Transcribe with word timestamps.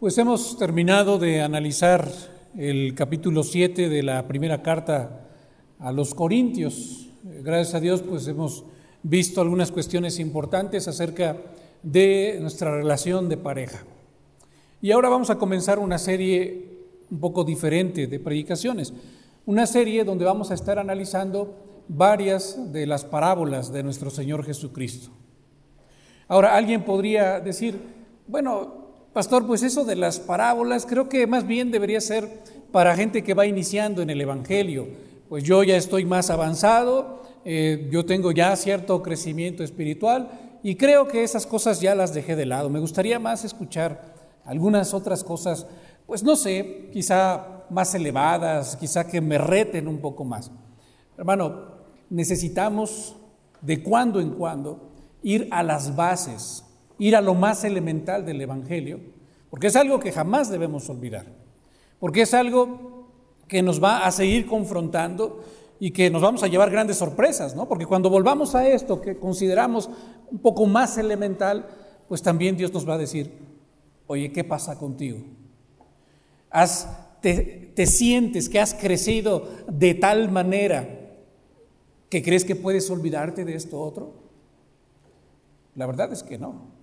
Pues 0.00 0.16
hemos 0.16 0.56
terminado 0.56 1.18
de 1.18 1.42
analizar 1.42 2.10
el 2.56 2.94
capítulo 2.94 3.42
7 3.42 3.90
de 3.90 4.02
la 4.02 4.26
primera 4.26 4.62
carta 4.62 5.28
a 5.78 5.92
los 5.92 6.14
Corintios. 6.14 7.10
Gracias 7.22 7.74
a 7.74 7.80
Dios, 7.80 8.00
pues 8.00 8.26
hemos 8.26 8.64
visto 9.02 9.42
algunas 9.42 9.70
cuestiones 9.70 10.18
importantes 10.18 10.88
acerca 10.88 11.36
de 11.82 12.38
nuestra 12.40 12.74
relación 12.74 13.28
de 13.28 13.36
pareja. 13.36 13.84
Y 14.80 14.90
ahora 14.90 15.10
vamos 15.10 15.28
a 15.28 15.36
comenzar 15.36 15.78
una 15.78 15.98
serie 15.98 16.64
un 17.10 17.20
poco 17.20 17.44
diferente 17.44 18.06
de 18.06 18.20
predicaciones, 18.20 18.94
una 19.44 19.66
serie 19.66 20.04
donde 20.04 20.24
vamos 20.24 20.50
a 20.50 20.54
estar 20.54 20.78
analizando 20.78 21.82
varias 21.88 22.72
de 22.72 22.86
las 22.86 23.04
parábolas 23.04 23.70
de 23.70 23.82
nuestro 23.82 24.08
Señor 24.08 24.46
Jesucristo. 24.46 25.10
Ahora, 26.26 26.56
alguien 26.56 26.86
podría 26.86 27.38
decir, 27.38 27.78
bueno, 28.26 28.79
pastor, 29.12 29.46
pues 29.46 29.62
eso 29.62 29.84
de 29.84 29.96
las 29.96 30.20
parábolas 30.20 30.86
creo 30.86 31.08
que 31.08 31.26
más 31.26 31.46
bien 31.46 31.70
debería 31.70 32.00
ser 32.00 32.28
para 32.72 32.96
gente 32.96 33.24
que 33.24 33.34
va 33.34 33.46
iniciando 33.46 34.02
en 34.02 34.10
el 34.10 34.20
Evangelio. 34.20 34.88
Pues 35.28 35.44
yo 35.44 35.62
ya 35.62 35.76
estoy 35.76 36.04
más 36.04 36.30
avanzado, 36.30 37.22
eh, 37.44 37.88
yo 37.90 38.04
tengo 38.04 38.32
ya 38.32 38.54
cierto 38.56 39.02
crecimiento 39.02 39.62
espiritual 39.62 40.58
y 40.62 40.76
creo 40.76 41.08
que 41.08 41.22
esas 41.22 41.46
cosas 41.46 41.80
ya 41.80 41.94
las 41.94 42.14
dejé 42.14 42.36
de 42.36 42.46
lado. 42.46 42.68
Me 42.68 42.80
gustaría 42.80 43.18
más 43.18 43.44
escuchar 43.44 44.14
algunas 44.44 44.94
otras 44.94 45.24
cosas, 45.24 45.66
pues 46.06 46.22
no 46.22 46.36
sé, 46.36 46.90
quizá 46.92 47.64
más 47.70 47.94
elevadas, 47.94 48.76
quizá 48.76 49.06
que 49.06 49.20
me 49.20 49.38
reten 49.38 49.86
un 49.88 49.98
poco 49.98 50.24
más. 50.24 50.50
Hermano, 51.16 51.80
necesitamos 52.08 53.16
de 53.60 53.82
cuando 53.82 54.20
en 54.20 54.30
cuando 54.30 54.90
ir 55.22 55.48
a 55.50 55.62
las 55.62 55.94
bases, 55.94 56.64
ir 57.00 57.16
a 57.16 57.20
lo 57.22 57.34
más 57.34 57.64
elemental 57.64 58.24
del 58.24 58.40
Evangelio, 58.40 59.00
porque 59.48 59.66
es 59.68 59.74
algo 59.74 59.98
que 59.98 60.12
jamás 60.12 60.50
debemos 60.50 60.88
olvidar, 60.90 61.26
porque 61.98 62.22
es 62.22 62.34
algo 62.34 63.08
que 63.48 63.62
nos 63.62 63.82
va 63.82 64.06
a 64.06 64.12
seguir 64.12 64.46
confrontando 64.46 65.42
y 65.80 65.90
que 65.92 66.10
nos 66.10 66.20
vamos 66.20 66.42
a 66.42 66.46
llevar 66.46 66.70
grandes 66.70 66.98
sorpresas, 66.98 67.56
¿no? 67.56 67.66
Porque 67.66 67.86
cuando 67.86 68.10
volvamos 68.10 68.54
a 68.54 68.68
esto 68.68 69.00
que 69.00 69.16
consideramos 69.16 69.88
un 70.30 70.38
poco 70.38 70.66
más 70.66 70.98
elemental, 70.98 71.66
pues 72.06 72.22
también 72.22 72.56
Dios 72.56 72.72
nos 72.72 72.86
va 72.86 72.94
a 72.94 72.98
decir, 72.98 73.32
oye, 74.06 74.30
¿qué 74.30 74.44
pasa 74.44 74.78
contigo? 74.78 75.20
¿Has, 76.50 76.86
te, 77.22 77.72
te 77.74 77.86
sientes 77.86 78.50
que 78.50 78.60
has 78.60 78.74
crecido 78.74 79.48
de 79.68 79.94
tal 79.94 80.30
manera 80.30 80.86
que 82.10 82.22
crees 82.22 82.44
que 82.44 82.56
puedes 82.56 82.90
olvidarte 82.90 83.46
de 83.46 83.54
esto 83.54 83.80
otro? 83.80 84.12
La 85.76 85.86
verdad 85.86 86.12
es 86.12 86.22
que 86.22 86.36
no. 86.36 86.79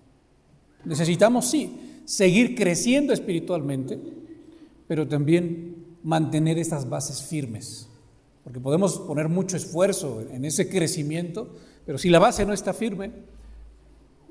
Necesitamos, 0.87 1.49
sí, 1.49 2.01
seguir 2.05 2.55
creciendo 2.55 3.13
espiritualmente, 3.13 3.99
pero 4.87 5.07
también 5.07 5.97
mantener 6.03 6.57
estas 6.57 6.89
bases 6.89 7.21
firmes, 7.21 7.89
porque 8.43 8.61
podemos 8.61 8.97
poner 8.99 9.27
mucho 9.27 9.57
esfuerzo 9.57 10.21
en 10.31 10.45
ese 10.45 10.69
crecimiento, 10.69 11.53
pero 11.85 11.97
si 11.97 12.09
la 12.09 12.19
base 12.19 12.45
no 12.45 12.53
está 12.53 12.73
firme, 12.73 13.11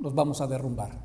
nos 0.01 0.15
vamos 0.15 0.41
a 0.41 0.47
derrumbar. 0.47 0.99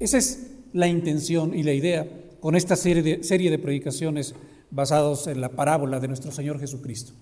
Esa 0.00 0.16
es 0.16 0.50
la 0.72 0.88
intención 0.88 1.54
y 1.54 1.62
la 1.62 1.74
idea 1.74 2.08
con 2.40 2.56
esta 2.56 2.76
serie 2.76 3.02
de, 3.02 3.22
serie 3.22 3.50
de 3.50 3.58
predicaciones 3.58 4.34
basados 4.70 5.26
en 5.26 5.40
la 5.40 5.50
parábola 5.50 6.00
de 6.00 6.08
nuestro 6.08 6.32
Señor 6.32 6.58
Jesucristo. 6.58 7.12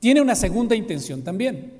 Tiene 0.00 0.22
una 0.22 0.34
segunda 0.34 0.74
intención 0.74 1.22
también. 1.22 1.72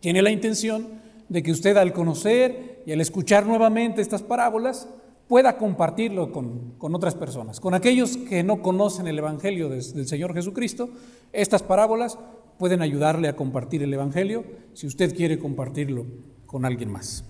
Tiene 0.00 0.22
la 0.22 0.30
intención 0.30 0.88
de 1.28 1.42
que 1.42 1.50
usted 1.50 1.76
al 1.76 1.92
conocer 1.92 2.71
y 2.86 2.92
al 2.92 3.00
escuchar 3.00 3.46
nuevamente 3.46 4.00
estas 4.00 4.22
parábolas 4.22 4.88
pueda 5.28 5.56
compartirlo 5.56 6.32
con, 6.32 6.74
otras 6.78 7.14
personas. 7.14 7.60
Con 7.60 7.74
aquellos 7.74 8.16
que 8.16 8.42
no 8.42 8.60
conocen 8.60 9.06
el 9.06 9.18
Evangelio 9.18 9.68
del 9.68 10.06
Señor 10.06 10.34
Jesucristo, 10.34 10.90
estas 11.32 11.62
parábolas 11.62 12.18
pueden 12.58 12.82
ayudarle 12.82 13.28
a 13.28 13.36
compartir 13.36 13.82
el 13.82 13.94
Evangelio 13.94 14.44
si 14.74 14.86
usted 14.86 15.16
quiere 15.16 15.38
compartirlo 15.38 16.04
con 16.46 16.64
alguien 16.64 16.90
más. 16.90 17.24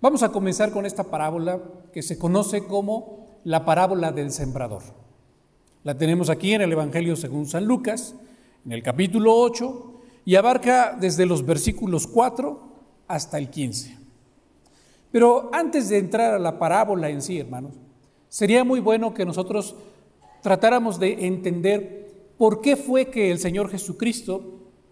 Vamos 0.00 0.22
a 0.22 0.30
comenzar 0.30 0.70
con 0.70 0.86
esta 0.86 1.04
parábola 1.04 1.60
que 1.92 2.02
se 2.02 2.18
conoce 2.18 2.64
como 2.64 3.40
la 3.42 3.64
parábola 3.64 4.12
del 4.12 4.30
sembrador. 4.30 4.82
La 5.82 5.98
tenemos 5.98 6.30
aquí 6.30 6.52
en 6.52 6.62
el 6.62 6.72
Evangelio 6.72 7.16
según 7.16 7.46
San 7.46 7.64
Lucas 7.64 8.14
en 8.64 8.72
el 8.72 8.82
capítulo 8.82 9.34
8 9.36 10.00
y 10.24 10.36
abarca 10.36 10.96
desde 10.98 11.26
los 11.26 11.44
versículos 11.44 12.06
4 12.06 12.60
hasta 13.08 13.38
el 13.38 13.50
15. 13.50 14.03
Pero 15.14 15.48
antes 15.52 15.88
de 15.90 15.98
entrar 15.98 16.34
a 16.34 16.40
la 16.40 16.58
parábola 16.58 17.08
en 17.08 17.22
sí, 17.22 17.38
hermanos, 17.38 17.74
sería 18.28 18.64
muy 18.64 18.80
bueno 18.80 19.14
que 19.14 19.24
nosotros 19.24 19.76
tratáramos 20.42 20.98
de 20.98 21.24
entender 21.28 22.32
por 22.36 22.60
qué 22.60 22.74
fue 22.74 23.10
que 23.10 23.30
el 23.30 23.38
Señor 23.38 23.70
Jesucristo 23.70 24.42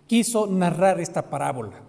quiso 0.06 0.46
narrar 0.46 1.00
esta 1.00 1.28
parábola. 1.28 1.82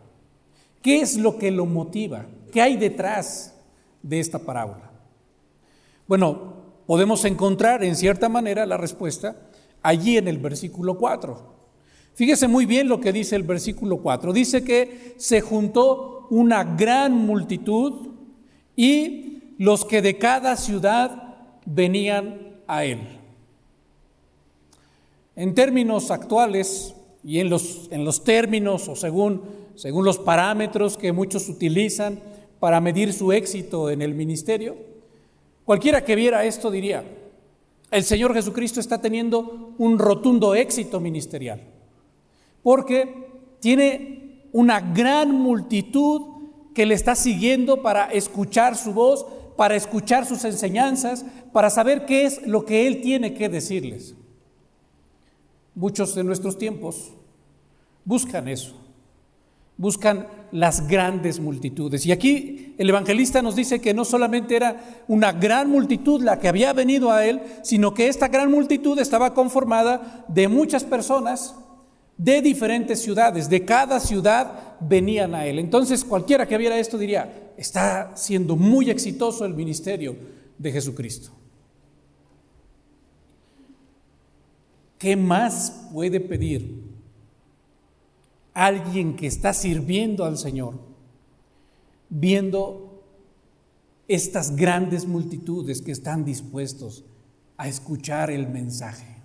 ¿Qué 0.81 1.01
es 1.01 1.15
lo 1.15 1.37
que 1.37 1.51
lo 1.51 1.67
motiva? 1.67 2.25
¿Qué 2.51 2.59
hay 2.59 2.75
detrás 2.75 3.53
de 4.01 4.19
esta 4.19 4.39
parábola? 4.39 4.89
Bueno, 6.07 6.55
podemos 6.87 7.25
encontrar 7.25 7.83
en 7.83 7.95
cierta 7.95 8.29
manera 8.29 8.65
la 8.65 8.77
respuesta 8.77 9.35
allí 9.83 10.17
en 10.17 10.27
el 10.27 10.39
versículo 10.39 10.97
4. 10.97 11.53
Fíjese 12.15 12.47
muy 12.47 12.65
bien 12.65 12.89
lo 12.89 12.99
que 12.99 13.13
dice 13.13 13.35
el 13.35 13.43
versículo 13.43 13.97
4. 13.97 14.33
Dice 14.33 14.63
que 14.63 15.13
se 15.17 15.39
juntó 15.39 16.25
una 16.31 16.63
gran 16.63 17.13
multitud 17.13 18.12
y 18.75 19.39
los 19.57 19.85
que 19.85 20.01
de 20.01 20.17
cada 20.17 20.57
ciudad 20.57 21.35
venían 21.65 22.57
a 22.67 22.85
él. 22.85 22.99
En 25.35 25.55
términos 25.55 26.11
actuales 26.11 26.95
y 27.23 27.39
en 27.39 27.49
los, 27.49 27.87
en 27.91 28.05
los 28.05 28.23
términos 28.23 28.87
o 28.87 28.95
según, 28.95 29.41
según 29.75 30.05
los 30.05 30.19
parámetros 30.19 30.97
que 30.97 31.11
muchos 31.11 31.49
utilizan 31.49 32.19
para 32.59 32.81
medir 32.81 33.13
su 33.13 33.31
éxito 33.31 33.89
en 33.89 34.01
el 34.01 34.13
ministerio, 34.13 34.75
cualquiera 35.65 36.03
que 36.03 36.15
viera 36.15 36.45
esto 36.45 36.69
diría, 36.69 37.03
el 37.91 38.03
Señor 38.03 38.33
Jesucristo 38.33 38.79
está 38.79 38.99
teniendo 38.99 39.73
un 39.77 39.99
rotundo 39.99 40.55
éxito 40.55 40.99
ministerial 40.99 41.61
porque 42.63 43.27
tiene 43.59 44.47
una 44.53 44.79
gran 44.79 45.31
multitud 45.31 46.21
que 46.73 46.85
le 46.85 46.95
está 46.95 47.15
siguiendo 47.15 47.81
para 47.81 48.05
escuchar 48.05 48.75
su 48.75 48.93
voz, 48.93 49.25
para 49.55 49.75
escuchar 49.75 50.25
sus 50.25 50.43
enseñanzas, 50.45 51.25
para 51.51 51.69
saber 51.69 52.05
qué 52.05 52.25
es 52.25 52.45
lo 52.47 52.65
que 52.65 52.87
Él 52.87 53.01
tiene 53.01 53.33
que 53.33 53.49
decirles. 53.49 54.15
Muchos 55.75 56.15
de 56.15 56.23
nuestros 56.23 56.57
tiempos 56.57 57.13
buscan 58.05 58.47
eso, 58.47 58.75
buscan 59.77 60.27
las 60.51 60.87
grandes 60.87 61.39
multitudes. 61.39 62.05
Y 62.05 62.11
aquí 62.11 62.75
el 62.77 62.89
evangelista 62.89 63.41
nos 63.41 63.55
dice 63.55 63.81
que 63.81 63.93
no 63.93 64.05
solamente 64.05 64.55
era 64.55 65.03
una 65.07 65.31
gran 65.31 65.69
multitud 65.69 66.21
la 66.21 66.39
que 66.39 66.47
había 66.47 66.73
venido 66.73 67.11
a 67.11 67.25
Él, 67.25 67.41
sino 67.63 67.93
que 67.93 68.07
esta 68.07 68.27
gran 68.27 68.51
multitud 68.51 68.99
estaba 68.99 69.33
conformada 69.33 70.25
de 70.27 70.47
muchas 70.47 70.83
personas 70.83 71.55
de 72.17 72.41
diferentes 72.41 73.01
ciudades, 73.01 73.49
de 73.49 73.65
cada 73.65 73.99
ciudad 73.99 74.77
venían 74.79 75.35
a 75.35 75.45
él. 75.45 75.59
Entonces 75.59 76.03
cualquiera 76.03 76.47
que 76.47 76.57
viera 76.57 76.77
esto 76.77 76.97
diría, 76.97 77.51
está 77.57 78.15
siendo 78.15 78.55
muy 78.55 78.89
exitoso 78.89 79.45
el 79.45 79.53
ministerio 79.53 80.15
de 80.57 80.71
Jesucristo. 80.71 81.31
¿Qué 84.97 85.15
más 85.15 85.87
puede 85.91 86.19
pedir 86.19 86.81
alguien 88.53 89.15
que 89.15 89.27
está 89.27 89.53
sirviendo 89.53 90.23
al 90.23 90.37
Señor 90.37 90.79
viendo 92.09 93.03
estas 94.07 94.55
grandes 94.55 95.05
multitudes 95.05 95.81
que 95.81 95.91
están 95.91 96.23
dispuestos 96.23 97.03
a 97.57 97.67
escuchar 97.67 98.31
el 98.31 98.47
mensaje? 98.47 99.22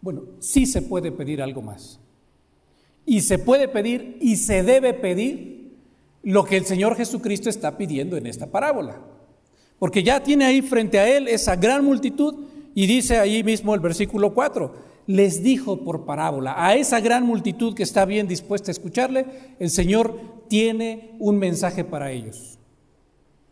Bueno, 0.00 0.22
sí 0.38 0.66
se 0.66 0.82
puede 0.82 1.12
pedir 1.12 1.42
algo 1.42 1.62
más. 1.62 2.00
Y 3.06 3.20
se 3.22 3.38
puede 3.38 3.68
pedir 3.68 4.18
y 4.20 4.36
se 4.36 4.62
debe 4.62 4.94
pedir 4.94 5.78
lo 6.22 6.44
que 6.44 6.56
el 6.56 6.64
Señor 6.64 6.96
Jesucristo 6.96 7.48
está 7.48 7.76
pidiendo 7.76 8.16
en 8.16 8.26
esta 8.26 8.46
parábola. 8.46 9.00
Porque 9.78 10.02
ya 10.02 10.22
tiene 10.22 10.44
ahí 10.44 10.62
frente 10.62 10.98
a 10.98 11.08
él 11.08 11.26
esa 11.28 11.56
gran 11.56 11.84
multitud 11.84 12.44
y 12.74 12.86
dice 12.86 13.18
ahí 13.18 13.42
mismo 13.42 13.74
el 13.74 13.80
versículo 13.80 14.32
4, 14.34 14.90
les 15.06 15.42
dijo 15.42 15.82
por 15.82 16.04
parábola, 16.04 16.54
a 16.56 16.76
esa 16.76 17.00
gran 17.00 17.26
multitud 17.26 17.74
que 17.74 17.82
está 17.82 18.04
bien 18.04 18.28
dispuesta 18.28 18.70
a 18.70 18.72
escucharle, 18.72 19.26
el 19.58 19.70
Señor 19.70 20.14
tiene 20.48 21.16
un 21.18 21.38
mensaje 21.38 21.82
para 21.82 22.12
ellos. 22.12 22.58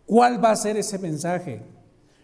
¿Cuál 0.07 0.43
va 0.43 0.53
a 0.53 0.57
ser 0.57 0.77
ese 0.77 0.99
mensaje? 0.99 1.63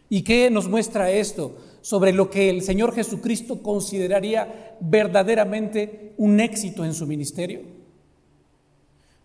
¿Y 0.08 0.22
qué 0.22 0.50
nos 0.50 0.68
muestra 0.68 1.10
esto? 1.10 1.56
Sobre 1.84 2.14
lo 2.14 2.30
que 2.30 2.48
el 2.48 2.62
Señor 2.62 2.94
Jesucristo 2.94 3.62
consideraría 3.62 4.74
verdaderamente 4.80 6.14
un 6.16 6.40
éxito 6.40 6.82
en 6.82 6.94
su 6.94 7.06
ministerio. 7.06 7.60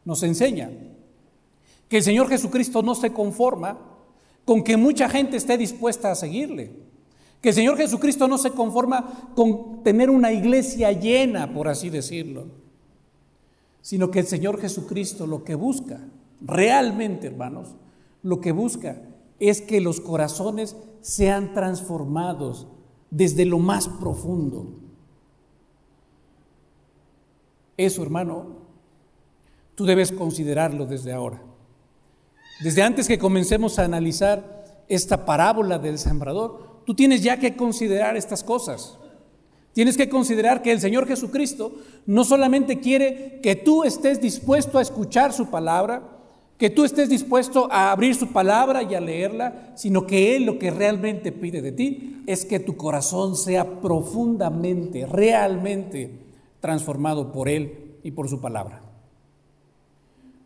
Nos 0.04 0.24
enseña 0.24 0.70
que 1.88 1.96
el 1.96 2.04
Señor 2.04 2.28
Jesucristo 2.28 2.82
no 2.82 2.96
se 2.96 3.14
conforma 3.14 3.80
con 4.44 4.62
que 4.62 4.76
mucha 4.76 5.08
gente 5.08 5.38
esté 5.38 5.58
dispuesta 5.58 6.12
a 6.12 6.16
seguirle, 6.16 6.74
que 7.40 7.50
el 7.50 7.56
Señor 7.56 7.78
Jesucristo 7.78 8.28
no 8.28 8.38
se 8.38 8.52
conforma 8.52 9.32
con 9.36 9.82
tener 9.82 10.10
una 10.10 10.34
iglesia 10.34 10.92
llena, 10.92 11.54
por 11.54 11.70
así 11.70 11.90
decirlo, 11.90 12.48
sino 13.82 14.12
que 14.12 14.20
el 14.20 14.28
Señor 14.28 14.60
Jesucristo 14.60 15.26
lo 15.28 15.46
que 15.46 15.56
busca, 15.56 16.02
realmente 16.42 17.28
hermanos, 17.28 17.70
lo 18.22 18.42
que 18.42 18.52
busca 18.52 19.02
es 19.40 19.62
que 19.62 19.82
los 19.82 20.02
corazones 20.02 20.76
sean 21.02 21.54
transformados 21.54 22.68
desde 23.10 23.46
lo 23.46 23.60
más 23.60 23.88
profundo. 23.88 24.68
Eso, 27.78 28.04
hermano, 28.04 28.58
tú 29.76 29.86
debes 29.86 30.12
considerarlo 30.12 30.86
desde 30.86 31.14
ahora. 31.14 31.42
Desde 32.62 32.84
antes 32.84 33.08
que 33.08 33.18
comencemos 33.18 33.80
a 33.80 33.86
analizar 33.86 34.84
esta 34.90 35.26
parábola 35.26 35.80
del 35.80 35.98
sembrador, 35.98 36.82
tú 36.86 36.94
tienes 36.94 37.24
ya 37.24 37.40
que 37.40 37.56
considerar 37.56 38.18
estas 38.18 38.44
cosas. 38.44 38.98
Tienes 39.72 39.96
que 39.96 40.10
considerar 40.10 40.62
que 40.62 40.74
el 40.74 40.82
Señor 40.82 41.08
Jesucristo 41.08 41.72
no 42.06 42.26
solamente 42.26 42.82
quiere 42.82 43.40
que 43.42 43.56
tú 43.56 43.86
estés 43.86 44.20
dispuesto 44.20 44.78
a 44.78 44.82
escuchar 44.82 45.32
su 45.32 45.50
palabra, 45.50 46.19
que 46.60 46.70
tú 46.70 46.84
estés 46.84 47.08
dispuesto 47.08 47.70
a 47.72 47.90
abrir 47.90 48.14
su 48.16 48.34
palabra 48.34 48.84
y 48.84 48.94
a 48.94 49.00
leerla, 49.00 49.72
sino 49.76 50.06
que 50.06 50.36
Él 50.36 50.44
lo 50.44 50.60
que 50.60 50.72
realmente 50.72 51.32
pide 51.32 51.62
de 51.62 51.72
ti 51.72 52.22
es 52.28 52.44
que 52.44 52.60
tu 52.60 52.76
corazón 52.76 53.38
sea 53.38 53.80
profundamente, 53.80 55.06
realmente 55.06 56.20
transformado 56.60 57.32
por 57.32 57.48
Él 57.48 57.96
y 58.04 58.12
por 58.12 58.28
su 58.28 58.42
palabra. 58.42 58.82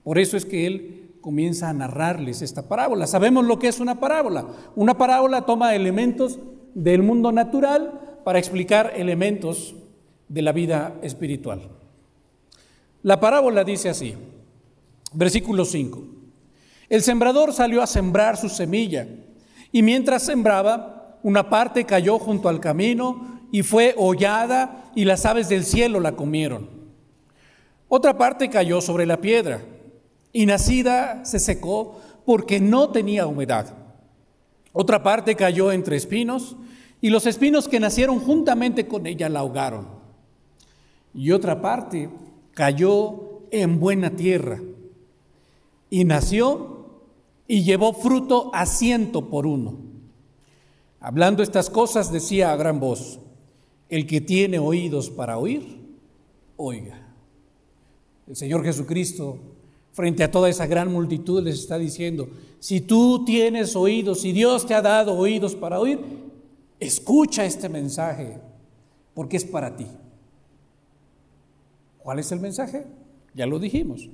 Por 0.03 0.19
eso 0.19 0.37
es 0.37 0.45
que 0.45 0.67
Él 0.67 1.15
comienza 1.19 1.67
a 1.67 1.73
narrarles 1.73 2.43
esta 2.43 2.69
parábola. 2.69 3.07
Sabemos 3.07 3.45
lo 3.45 3.57
que 3.57 3.69
es 3.69 3.79
una 3.79 3.99
parábola. 3.99 4.45
Una 4.75 4.95
parábola 4.95 5.47
toma 5.47 5.73
elementos 5.73 6.37
del 6.75 7.01
mundo 7.01 7.31
natural 7.31 8.19
para 8.23 8.37
explicar 8.37 8.93
elementos 8.95 9.73
de 10.29 10.43
la 10.43 10.51
vida 10.51 10.93
espiritual. 11.01 11.69
La 13.01 13.19
parábola 13.19 13.63
dice 13.63 13.89
así, 13.89 14.13
Versículo 15.13 15.65
5. 15.65 16.03
El 16.89 17.01
sembrador 17.01 17.53
salió 17.53 17.81
a 17.81 17.87
sembrar 17.87 18.37
su 18.37 18.49
semilla 18.49 19.07
y 19.71 19.81
mientras 19.81 20.23
sembraba, 20.23 21.19
una 21.23 21.49
parte 21.49 21.85
cayó 21.85 22.19
junto 22.19 22.49
al 22.49 22.59
camino 22.59 23.41
y 23.51 23.63
fue 23.63 23.95
hollada 23.97 24.91
y 24.95 25.05
las 25.05 25.25
aves 25.25 25.49
del 25.49 25.63
cielo 25.63 25.99
la 25.99 26.15
comieron. 26.15 26.69
Otra 27.87 28.17
parte 28.17 28.49
cayó 28.49 28.81
sobre 28.81 29.05
la 29.05 29.21
piedra 29.21 29.61
y 30.31 30.45
nacida 30.45 31.23
se 31.25 31.39
secó 31.39 32.01
porque 32.25 32.59
no 32.59 32.89
tenía 32.89 33.27
humedad. 33.27 33.73
Otra 34.71 35.03
parte 35.03 35.35
cayó 35.35 35.71
entre 35.71 35.95
espinos 35.95 36.55
y 37.01 37.09
los 37.09 37.25
espinos 37.27 37.67
que 37.67 37.79
nacieron 37.79 38.19
juntamente 38.19 38.87
con 38.87 39.05
ella 39.05 39.29
la 39.29 39.39
ahogaron. 39.39 39.87
Y 41.13 41.31
otra 41.31 41.61
parte 41.61 42.09
cayó 42.53 43.41
en 43.51 43.79
buena 43.79 44.09
tierra 44.11 44.59
y 45.93 46.05
nació 46.05 46.87
y 47.47 47.61
llevó 47.61 47.93
fruto 47.93 48.49
a 48.51 48.65
ciento 48.65 49.29
por 49.29 49.45
uno. 49.45 49.77
Hablando 50.99 51.43
estas 51.43 51.69
cosas 51.69 52.11
decía 52.11 52.51
a 52.51 52.55
gran 52.55 52.79
voz, 52.79 53.19
el 53.89 54.07
que 54.07 54.19
tiene 54.19 54.57
oídos 54.57 55.11
para 55.11 55.37
oír, 55.37 55.85
oiga. 56.57 57.13
El 58.25 58.35
Señor 58.35 58.63
Jesucristo, 58.63 59.37
frente 59.91 60.23
a 60.23 60.31
toda 60.31 60.49
esa 60.49 60.65
gran 60.65 60.91
multitud, 60.91 61.43
les 61.43 61.59
está 61.59 61.77
diciendo, 61.77 62.27
si 62.57 62.81
tú 62.81 63.23
tienes 63.23 63.75
oídos, 63.75 64.21
si 64.21 64.31
Dios 64.31 64.65
te 64.65 64.73
ha 64.73 64.81
dado 64.81 65.15
oídos 65.15 65.53
para 65.53 65.79
oír, 65.79 65.99
escucha 66.79 67.45
este 67.45 67.69
mensaje, 67.69 68.39
porque 69.13 69.37
es 69.37 69.45
para 69.45 69.75
ti. 69.75 69.85
¿Cuál 71.99 72.17
es 72.17 72.31
el 72.31 72.39
mensaje? 72.39 72.83
Ya 73.35 73.45
lo 73.45 73.59
dijimos. 73.59 74.09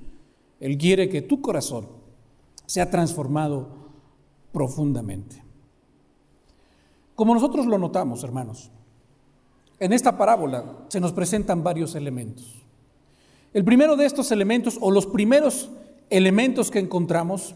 Él 0.60 0.78
quiere 0.78 1.10
que 1.10 1.22
tu 1.22 1.42
corazón 1.42 1.88
sea 2.66 2.90
transformado 2.90 3.70
profundamente. 4.52 5.44
Como 7.16 7.34
nosotros 7.34 7.66
lo 7.66 7.78
notamos, 7.78 8.24
hermanos, 8.24 8.72
en 9.80 9.94
esta 9.94 10.18
parábola 10.18 10.86
se 10.90 11.00
nos 11.00 11.14
presentan 11.14 11.64
varios 11.64 11.96
elementos. 11.96 12.64
El 13.54 13.64
primero 13.64 13.96
de 13.96 14.06
estos 14.06 14.32
elementos, 14.32 14.78
o 14.82 14.92
los 14.92 15.08
primeros 15.08 15.70
elementos 16.10 16.70
que 16.70 16.80
encontramos, 16.80 17.56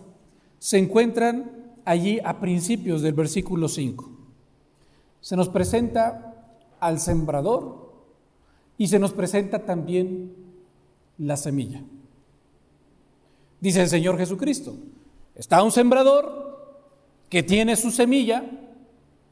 se 0.60 0.78
encuentran 0.78 1.76
allí 1.86 2.20
a 2.24 2.40
principios 2.40 3.02
del 3.02 3.14
versículo 3.14 3.68
5. 3.68 4.10
Se 5.22 5.36
nos 5.36 5.50
presenta 5.50 6.48
al 6.80 7.00
sembrador 7.00 7.94
y 8.78 8.88
se 8.88 9.00
nos 9.00 9.14
presenta 9.14 9.66
también 9.66 10.34
la 11.18 11.38
semilla 11.38 11.84
dice 13.64 13.82
el 13.82 13.88
Señor 13.88 14.18
Jesucristo. 14.18 14.76
Está 15.36 15.64
un 15.64 15.72
sembrador 15.72 16.76
que 17.30 17.44
tiene 17.44 17.78
su 17.78 17.92
semilla. 17.92 18.44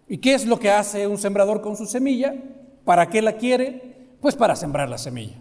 ¿Y 0.08 0.20
qué 0.20 0.34
es 0.34 0.46
lo 0.46 0.58
que 0.58 0.72
hace 0.72 1.06
un 1.06 1.18
sembrador 1.18 1.62
con 1.62 1.76
su 1.76 1.86
semilla? 1.86 2.34
¿Para 2.86 3.10
qué 3.10 3.22
la 3.22 3.34
quiere? 3.34 4.08
Pues 4.22 4.38
para 4.38 4.56
sembrar 4.56 4.90
la 4.90 4.98
semilla. 4.98 5.36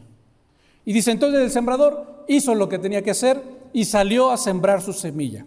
Y 0.85 0.93
dice 0.93 1.13
entonces 1.13 1.41
el 1.41 1.53
sembrador 1.53 2.25
hizo 2.27 2.53
lo 2.57 2.69
que 2.69 2.81
tenía 2.81 3.03
que 3.03 3.13
hacer 3.13 3.41
y 3.73 3.85
salió 3.85 4.33
a 4.33 4.37
sembrar 4.37 4.83
su 4.83 4.93
semilla. 4.93 5.47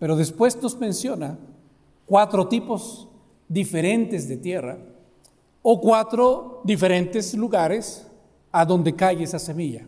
Pero 0.00 0.16
después 0.16 0.60
nos 0.60 0.76
menciona 0.78 1.38
cuatro 2.06 2.48
tipos 2.48 3.06
diferentes 3.46 4.28
de 4.28 4.36
tierra 4.36 4.78
o 5.62 5.80
cuatro 5.80 6.60
diferentes 6.64 7.34
lugares 7.34 8.04
a 8.50 8.64
donde 8.64 8.96
cae 8.96 9.22
esa 9.22 9.38
semilla. 9.38 9.86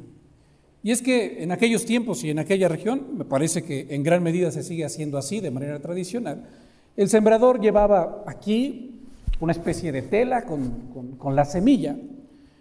Y 0.84 0.90
es 0.90 1.00
que 1.00 1.42
en 1.42 1.50
aquellos 1.50 1.86
tiempos 1.86 2.22
y 2.24 2.30
en 2.30 2.38
aquella 2.38 2.68
región, 2.68 3.16
me 3.16 3.24
parece 3.24 3.64
que 3.64 3.86
en 3.88 4.02
gran 4.02 4.22
medida 4.22 4.50
se 4.50 4.62
sigue 4.62 4.84
haciendo 4.84 5.16
así 5.16 5.40
de 5.40 5.50
manera 5.50 5.80
tradicional, 5.80 6.46
el 6.94 7.08
sembrador 7.08 7.58
llevaba 7.58 8.22
aquí 8.26 9.00
una 9.40 9.52
especie 9.52 9.92
de 9.92 10.02
tela 10.02 10.44
con, 10.44 11.34
la 11.34 11.46
semilla. 11.46 11.96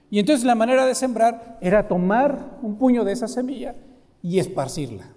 Y 0.10 0.20
entonces 0.20 0.46
la 0.46 0.56
manera 0.56 0.86
de 0.86 0.96
sembrar 0.96 1.58
era 1.60 1.86
tomar 1.90 2.60
un 2.62 2.78
puño 2.78 3.04
de 3.04 3.12
esa 3.12 3.28
semilla 3.28 3.75
y 4.22 4.40
esparcirla. 4.40 5.12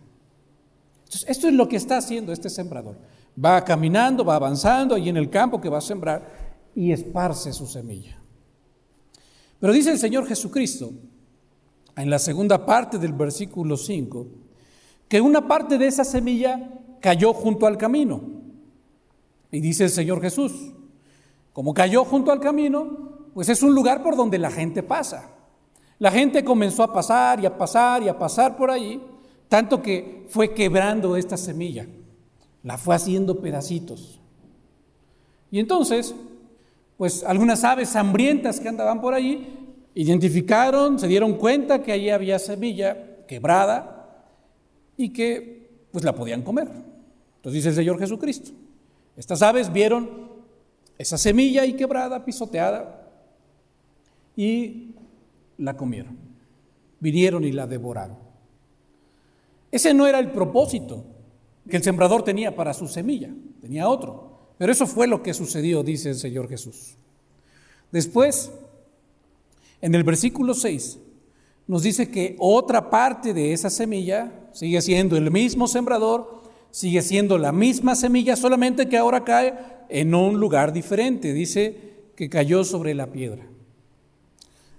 Entonces, 1.05 1.27
esto 1.29 1.47
es 1.47 1.55
lo 1.55 1.69
que 1.69 1.77
está 1.77 1.99
haciendo 1.99 2.33
este 2.33 2.51
sembrador. 2.51 2.97
Va 3.43 3.65
caminando, 3.65 4.25
va 4.25 4.35
avanzando 4.35 4.99
y 4.99 5.09
en 5.09 5.17
el 5.17 5.31
campo 5.31 5.61
que 5.61 5.69
va 5.69 5.79
a 5.79 5.81
sembrar 5.81 6.29
y 6.75 6.91
esparce 6.91 7.53
su 7.53 7.69
semilla. 7.69 8.19
Pero 9.61 9.73
dice 9.73 9.93
el 9.93 9.99
Señor 9.99 10.27
Jesucristo 10.27 10.91
en 11.97 12.11
la 12.11 12.19
segunda 12.19 12.65
parte 12.67 12.99
del 12.99 13.13
versículo 13.13 13.77
5, 13.77 14.27
que 15.09 15.21
una 15.21 15.49
parte 15.49 15.79
de 15.79 15.87
esa 15.87 16.05
semilla 16.05 16.71
cayó 17.01 17.33
junto 17.33 17.67
al 17.67 17.79
camino. 17.79 18.21
Y 19.51 19.61
dice 19.61 19.85
el 19.85 19.91
Señor 19.91 20.21
Jesús, 20.21 20.53
como 21.53 21.73
cayó 21.73 22.05
junto 22.05 22.33
al 22.33 22.41
camino, 22.41 23.29
pues 23.33 23.49
es 23.49 23.63
un 23.63 23.75
lugar 23.75 24.03
por 24.03 24.17
donde 24.17 24.39
la 24.39 24.51
gente 24.51 24.83
pasa. 24.83 25.31
La 25.99 26.11
gente 26.11 26.45
comenzó 26.45 26.83
a 26.83 26.93
pasar 26.93 27.41
y 27.41 27.47
a 27.47 27.57
pasar 27.57 28.03
y 28.03 28.09
a 28.09 28.19
pasar 28.19 28.57
por 28.57 28.71
ahí, 28.71 29.03
tanto 29.49 29.81
que 29.81 30.27
fue 30.29 30.53
quebrando 30.53 31.17
esta 31.17 31.39
semilla, 31.39 31.87
la 32.63 32.77
fue 32.77 32.95
haciendo 32.95 33.41
pedacitos. 33.41 34.21
Y 35.51 35.61
entonces, 35.61 36.15
pues 36.99 37.25
algunas 37.25 37.65
aves 37.65 37.97
hambrientas 37.97 38.61
que 38.61 38.69
andaban 38.69 39.01
por 39.01 39.15
allí 39.15 39.56
Identificaron, 39.99 40.99
se 40.99 41.09
dieron 41.09 41.39
cuenta 41.39 41.83
que 41.83 41.91
allí 41.91 42.11
había 42.11 42.39
semilla 42.39 43.25
quebrada 43.27 44.27
y 44.95 45.09
que 45.09 45.71
pues 45.91 46.05
la 46.05 46.15
podían 46.15 46.43
comer. 46.43 46.69
Entonces 47.37 47.55
dice 47.55 47.71
el 47.71 47.75
Señor 47.77 47.99
Jesucristo. 47.99 48.51
Estas 49.17 49.41
aves 49.41 49.73
vieron 49.73 50.33
esa 50.99 51.17
semilla 51.17 51.63
ahí 51.63 51.73
quebrada, 51.73 52.27
pisoteada, 52.27 53.09
y 54.37 54.95
la 55.57 55.75
comieron. 55.79 56.19
Vinieron 57.01 57.43
y 57.45 57.53
la 57.53 57.67
devoraron. 57.67 58.19
Ese 59.71 59.95
no 59.95 60.07
era 60.07 60.19
el 60.19 60.31
propósito 60.31 61.05
que 61.71 61.79
el 61.79 61.83
sembrador 61.83 62.23
tenía 62.23 62.55
para 62.55 62.75
su 62.75 62.87
semilla, 62.87 63.31
tenía 63.63 63.89
otro. 63.89 64.53
Pero 64.59 64.73
eso 64.73 64.87
fue 64.87 65.07
lo 65.07 65.23
que 65.23 65.33
sucedió, 65.33 65.83
dice 65.83 66.11
el 66.11 66.17
Señor 66.17 66.51
Jesús. 66.51 66.99
Después 67.91 68.53
en 69.87 69.95
el 69.95 70.03
versículo 70.03 70.53
6 70.53 70.99
nos 71.69 71.85
dice 71.85 72.11
que 72.11 72.35
otra 72.41 72.91
parte 72.91 73.33
de 73.33 73.53
esa 73.53 73.71
semilla 73.71 74.51
sigue 74.53 74.83
siendo 74.83 75.17
el 75.17 75.31
mismo 75.31 75.69
sembrador, 75.69 76.43
sigue 76.73 77.03
siendo 77.03 77.39
la 77.39 77.53
misma 77.53 77.95
semilla, 77.95 78.35
solamente 78.35 78.89
que 78.89 78.97
ahora 78.97 79.23
cae 79.23 79.55
en 79.89 80.13
un 80.13 80.41
lugar 80.41 80.73
diferente. 80.73 81.33
Dice 81.33 82.03
que 82.17 82.29
cayó 82.29 82.65
sobre 82.65 82.95
la 82.95 83.13
piedra. 83.13 83.47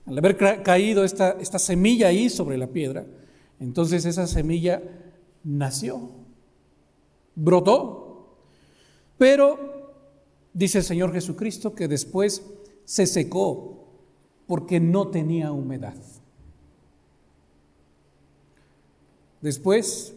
Al 0.08 0.18
haber 0.18 0.36
caído 0.62 1.06
esta, 1.06 1.38
esta 1.40 1.58
semilla 1.58 2.08
ahí 2.08 2.30
sobre 2.30 2.58
la 2.58 2.68
piedra, 2.68 3.06
entonces 3.62 4.04
esa 4.04 4.28
semilla 4.28 4.84
nació, 5.42 6.02
brotó, 7.34 8.42
pero 9.18 9.94
dice 10.52 10.80
el 10.80 10.84
Señor 10.84 11.14
Jesucristo 11.14 11.74
que 11.74 11.88
después 11.88 12.44
se 12.84 13.08
secó 13.08 13.87
porque 14.48 14.80
no 14.80 15.10
tenía 15.10 15.52
humedad. 15.52 15.96
Después, 19.42 20.16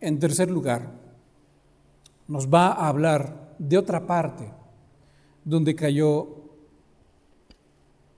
en 0.00 0.18
tercer 0.18 0.50
lugar, 0.50 0.92
nos 2.26 2.52
va 2.52 2.68
a 2.68 2.88
hablar 2.88 3.54
de 3.58 3.78
otra 3.78 4.06
parte 4.06 4.50
donde 5.44 5.74
cayó 5.74 6.28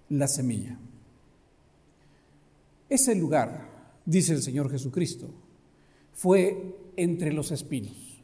la 0.08 0.26
semilla. 0.26 0.76
Ese 2.88 3.14
lugar, 3.14 3.68
dice 4.04 4.32
el 4.32 4.42
Señor 4.42 4.68
Jesucristo, 4.70 5.30
fue 6.12 6.76
entre 6.96 7.32
los 7.32 7.52
espinos. 7.52 8.22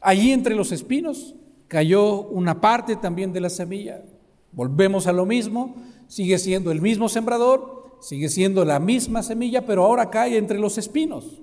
Allí 0.00 0.32
entre 0.32 0.54
los 0.54 0.70
espinos 0.70 1.34
cayó 1.66 2.22
una 2.22 2.60
parte 2.60 2.94
también 2.94 3.32
de 3.32 3.40
la 3.40 3.50
semilla. 3.50 4.04
Volvemos 4.52 5.08
a 5.08 5.12
lo 5.12 5.26
mismo, 5.26 5.74
sigue 6.14 6.38
siendo 6.38 6.70
el 6.70 6.80
mismo 6.80 7.08
sembrador, 7.08 7.96
sigue 8.00 8.28
siendo 8.28 8.64
la 8.64 8.78
misma 8.78 9.24
semilla, 9.24 9.66
pero 9.66 9.84
ahora 9.84 10.10
cae 10.10 10.38
entre 10.38 10.60
los 10.60 10.78
espinos. 10.78 11.42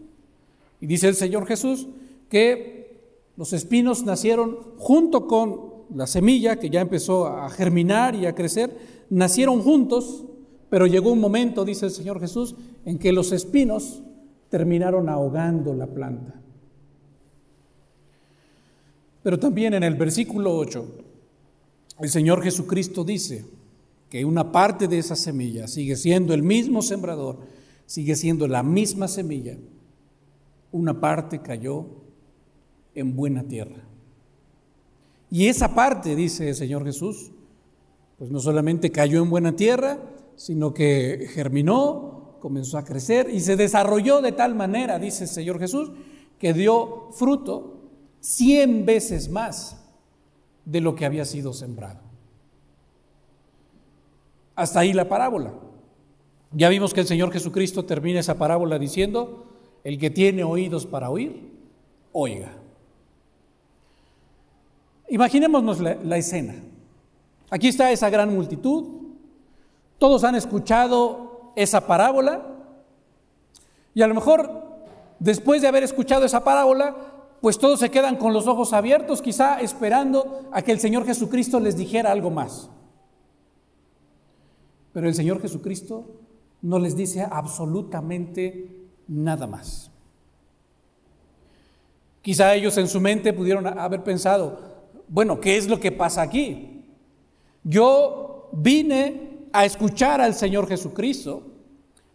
Y 0.80 0.86
dice 0.86 1.10
el 1.10 1.16
Señor 1.16 1.46
Jesús 1.46 1.90
que 2.30 3.02
los 3.36 3.52
espinos 3.52 4.06
nacieron 4.06 4.60
junto 4.78 5.28
con 5.28 5.74
la 5.94 6.08
semilla 6.08 6.56
que 6.56 6.70
ya 6.70 6.80
empezó 6.80 7.28
a 7.28 7.50
germinar 7.50 8.16
y 8.16 8.26
a 8.26 8.34
crecer, 8.34 8.78
nacieron 9.10 9.62
juntos, 9.62 10.24
pero 10.70 10.88
llegó 10.88 11.12
un 11.12 11.20
momento, 11.20 11.66
dice 11.66 11.88
el 11.88 11.92
Señor 11.92 12.22
Jesús, 12.22 12.56
en 12.86 12.98
que 12.98 13.12
los 13.12 13.34
espinos 13.34 14.02
terminaron 14.48 15.10
ahogando 15.10 15.74
la 15.74 15.88
planta. 15.88 16.40
Pero 19.22 19.38
también 19.38 19.74
en 19.74 19.84
el 19.84 19.96
versículo 19.96 20.56
8, 20.56 20.86
el 22.00 22.10
Señor 22.10 22.42
Jesucristo 22.42 23.04
dice 23.04 23.60
que 24.12 24.26
una 24.26 24.52
parte 24.52 24.90
de 24.90 25.00
esa 25.00 25.16
semilla 25.16 25.70
sigue 25.70 25.96
siendo 25.96 26.34
el 26.34 26.44
mismo 26.44 26.82
sembrador, 26.82 27.40
sigue 27.86 28.18
siendo 28.18 28.46
la 28.46 28.62
misma 28.62 29.08
semilla. 29.08 29.58
Una 30.74 31.00
parte 31.00 31.40
cayó 31.40 31.86
en 32.94 33.16
buena 33.16 33.44
tierra. 33.44 33.86
Y 35.30 35.48
esa 35.48 35.74
parte, 35.74 36.18
dice 36.18 36.50
el 36.50 36.56
Señor 36.56 36.84
Jesús, 36.84 37.32
pues 38.18 38.30
no 38.30 38.42
solamente 38.42 38.92
cayó 38.92 39.24
en 39.24 39.30
buena 39.30 39.56
tierra, 39.56 39.98
sino 40.36 40.74
que 40.74 41.30
germinó, 41.34 42.36
comenzó 42.42 42.78
a 42.78 42.84
crecer 42.84 43.30
y 43.32 43.40
se 43.40 43.56
desarrolló 43.56 44.22
de 44.22 44.34
tal 44.34 44.56
manera, 44.56 45.00
dice 45.00 45.24
el 45.24 45.30
Señor 45.30 45.58
Jesús, 45.58 45.90
que 46.38 46.54
dio 46.54 47.12
fruto 47.14 47.80
cien 48.20 48.86
veces 48.86 49.30
más 49.30 49.86
de 50.66 50.82
lo 50.82 50.96
que 50.96 51.06
había 51.06 51.24
sido 51.24 51.54
sembrado. 51.54 52.11
Hasta 54.62 54.82
ahí 54.82 54.94
la 54.94 55.10
parábola. 55.10 55.54
Ya 56.52 56.70
vimos 56.70 56.94
que 56.94 57.00
el 57.00 57.08
Señor 57.08 57.32
Jesucristo 57.32 57.84
termina 57.84 58.20
esa 58.20 58.38
parábola 58.38 58.78
diciendo, 58.78 59.48
el 59.84 59.98
que 59.98 60.12
tiene 60.12 60.44
oídos 60.44 60.86
para 60.86 61.10
oír, 61.10 61.52
oiga. 62.12 62.52
Imaginémonos 65.10 65.80
la, 65.80 66.18
escena. 66.18 66.54
Aquí 67.50 67.70
está 67.70 67.92
esa 67.92 68.12
gran 68.12 68.36
multitud, 68.36 68.86
todos 69.98 70.24
han 70.24 70.36
escuchado 70.36 71.54
esa 71.56 71.88
parábola 71.88 72.46
y 73.96 74.04
a 74.04 74.08
lo 74.08 74.14
mejor 74.14 74.86
después 75.18 75.64
de 75.64 75.70
haber 75.70 75.82
escuchado 75.82 76.24
esa 76.24 76.44
parábola, 76.44 76.96
pues 77.42 77.58
todos 77.58 77.80
se 77.80 77.90
quedan 77.90 78.16
con 78.16 78.32
los 78.32 78.46
ojos 78.46 78.74
abiertos, 78.74 79.24
quizá 79.24 79.60
esperando 79.60 80.44
a 80.52 80.62
que 80.62 80.72
el 80.72 80.80
Señor 80.80 81.04
Jesucristo 81.08 81.60
les 81.60 81.76
dijera 81.76 82.12
algo 82.12 82.30
más. 82.30 82.70
Pero 84.94 85.08
el 85.08 85.16
Señor 85.16 85.42
Jesucristo 85.42 86.06
no 86.62 86.80
les 86.80 86.96
dice 86.96 87.26
absolutamente 87.30 88.70
nada 89.08 89.48
más. 89.48 89.92
Quizá 92.22 92.54
ellos 92.54 92.78
en 92.78 92.88
su 92.88 93.02
mente 93.02 93.34
pudieron 93.34 93.66
haber 93.66 94.04
pensado, 94.04 94.60
bueno, 95.08 95.40
¿qué 95.40 95.58
es 95.58 95.68
lo 95.68 95.80
que 95.80 95.92
pasa 95.92 96.22
aquí? 96.22 96.86
Yo 97.64 98.50
vine 98.54 99.48
a 99.52 99.66
escuchar 99.66 100.22
al 100.22 100.36
Señor 100.36 100.68
Jesucristo 100.68 101.51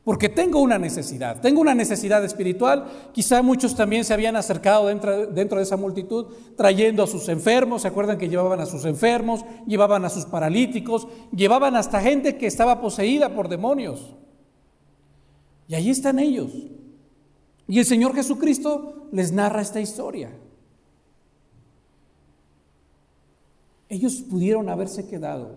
porque 0.07 0.29
tengo 0.29 0.61
una 0.61 0.79
necesidad, 0.79 1.41
tengo 1.41 1.61
una 1.61 1.75
necesidad 1.75 2.25
espiritual. 2.25 3.11
Quizá 3.13 3.43
muchos 3.43 3.75
también 3.75 4.05
se 4.05 4.15
habían 4.15 4.37
acercado 4.37 4.87
dentro, 4.87 5.27
dentro, 5.27 5.59
de 5.59 5.65
esa 5.65 5.77
multitud 5.77 6.27
trayendo 6.57 7.03
a 7.03 7.09
sus 7.09 7.29
enfermos, 7.29 7.83
se 7.83 7.89
acuerdan 7.89 8.17
que 8.17 8.29
llevaban 8.29 8.61
a 8.61 8.67
sus 8.67 8.85
enfermos, 8.85 9.45
llevaban 9.67 10.05
a 10.05 10.09
sus 10.09 10.25
paralíticos, 10.25 11.09
llevaban 11.35 11.75
hasta 11.75 12.01
gente 12.01 12.39
que 12.39 12.47
estaba 12.47 12.81
poseída 12.81 13.35
por 13.35 13.49
demonios. 13.49 14.15
Y 15.67 15.75
ahí 15.75 15.91
están 15.91 16.21
ellos. 16.21 16.53
Y 17.67 17.81
el 17.81 17.85
Señor 17.85 18.15
Jesucristo 18.15 19.09
les 19.11 19.33
narra 19.33 19.61
esta 19.61 19.81
historia. 19.81 20.31
Ellos 23.89 24.23
pudieron 24.31 24.69
haberse 24.69 25.09
quedado 25.09 25.57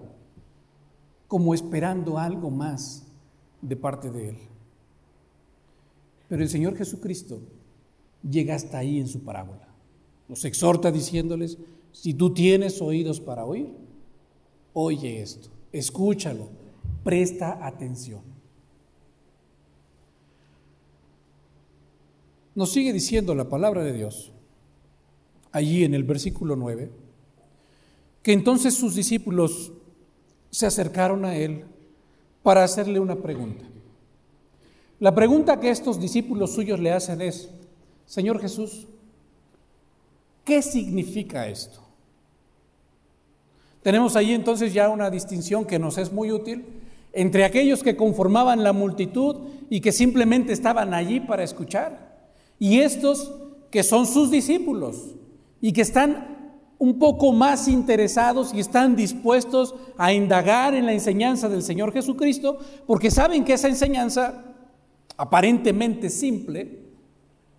como 1.27 1.53
esperando 1.53 2.18
algo 2.18 2.50
más 2.50 3.06
de 3.61 3.75
parte 3.75 4.11
de 4.11 4.29
Él. 4.29 4.37
Pero 6.27 6.43
el 6.43 6.49
Señor 6.49 6.75
Jesucristo 6.77 7.39
llega 8.29 8.55
hasta 8.55 8.77
ahí 8.77 8.99
en 8.99 9.07
su 9.07 9.21
parábola. 9.21 9.67
Los 10.27 10.45
exhorta 10.45 10.91
diciéndoles, 10.91 11.57
si 11.91 12.13
tú 12.13 12.33
tienes 12.33 12.81
oídos 12.81 13.19
para 13.19 13.45
oír, 13.45 13.69
oye 14.73 15.21
esto, 15.21 15.49
escúchalo, 15.71 16.49
presta 17.03 17.65
atención. 17.65 18.21
Nos 22.53 22.71
sigue 22.71 22.93
diciendo 22.93 23.33
la 23.33 23.49
palabra 23.49 23.83
de 23.83 23.93
Dios 23.93 24.31
allí 25.51 25.83
en 25.83 25.93
el 25.93 26.03
versículo 26.03 26.55
9 26.55 26.91
que 28.21 28.33
entonces 28.33 28.73
sus 28.73 28.95
discípulos 28.95 29.71
se 30.51 30.65
acercaron 30.65 31.25
a 31.25 31.35
él 31.35 31.65
para 32.43 32.63
hacerle 32.63 33.00
una 33.00 33.15
pregunta. 33.15 33.65
La 35.00 35.15
pregunta 35.15 35.60
que 35.60 35.69
estos 35.69 36.00
discípulos 36.00 36.53
suyos 36.53 36.79
le 36.79 36.91
hacen 36.91 37.22
es, 37.22 37.50
Señor 38.05 38.39
Jesús, 38.41 38.88
¿qué 40.43 40.62
significa 40.62 41.48
esto? 41.48 41.81
Tenemos 43.81 44.15
ahí 44.15 44.34
entonces 44.34 44.74
ya 44.74 44.89
una 44.89 45.10
distinción 45.10 45.65
que 45.65 45.79
nos 45.79 45.98
es 45.98 46.12
muy 46.12 46.31
útil 46.31 46.65
entre 47.13 47.43
aquellos 47.43 47.81
que 47.81 47.96
conformaban 47.96 48.63
la 48.63 48.74
multitud 48.74 49.38
y 49.69 49.81
que 49.81 49.91
simplemente 49.91 50.53
estaban 50.53 50.93
allí 50.93 51.19
para 51.19 51.43
escuchar, 51.43 52.10
y 52.60 52.79
estos 52.79 53.31
que 53.72 53.84
son 53.84 54.05
sus 54.05 54.31
discípulos 54.31 55.15
y 55.62 55.72
que 55.74 55.81
están 55.81 56.38
un 56.79 56.98
poco 56.98 57.33
más 57.33 57.67
interesados 57.67 58.53
y 58.53 58.62
están 58.62 58.95
dispuestos 58.95 59.75
a 59.98 60.13
indagar 60.13 60.74
en 60.74 60.86
la 60.86 60.93
enseñanza 60.93 61.50
del 61.50 61.62
Señor 61.62 61.91
Jesucristo, 61.91 62.57
porque 62.88 63.12
saben 63.12 63.43
que 63.43 63.53
esa 63.53 63.67
enseñanza, 63.67 64.45
aparentemente 65.17 66.09
simple, 66.09 66.79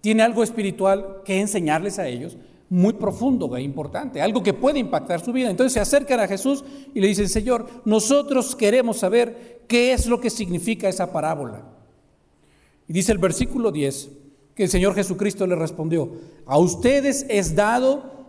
tiene 0.00 0.22
algo 0.22 0.42
espiritual 0.42 1.18
que 1.22 1.38
enseñarles 1.38 1.98
a 1.98 2.08
ellos, 2.08 2.38
muy 2.70 2.94
profundo 2.94 3.54
e 3.56 3.62
importante, 3.62 4.22
algo 4.22 4.42
que 4.42 4.54
puede 4.54 4.78
impactar 4.78 5.22
su 5.22 5.32
vida. 5.32 5.50
Entonces 5.50 5.74
se 5.74 5.80
acercan 5.80 6.20
a 6.20 6.28
Jesús 6.28 6.64
y 6.94 7.00
le 7.00 7.08
dicen, 7.08 7.28
Señor, 7.28 7.66
nosotros 7.84 8.56
queremos 8.56 8.98
saber 8.98 9.64
qué 9.68 9.92
es 9.92 10.06
lo 10.06 10.20
que 10.20 10.30
significa 10.30 10.88
esa 10.88 11.12
parábola. 11.12 11.64
Y 12.88 12.94
dice 12.94 13.12
el 13.12 13.18
versículo 13.18 13.70
10 13.70 14.10
que 14.54 14.62
el 14.64 14.70
Señor 14.70 14.94
Jesucristo 14.94 15.46
le 15.46 15.56
respondió, 15.56 16.12
a 16.46 16.58
ustedes 16.58 17.26
es 17.28 17.54
dado 17.54 18.19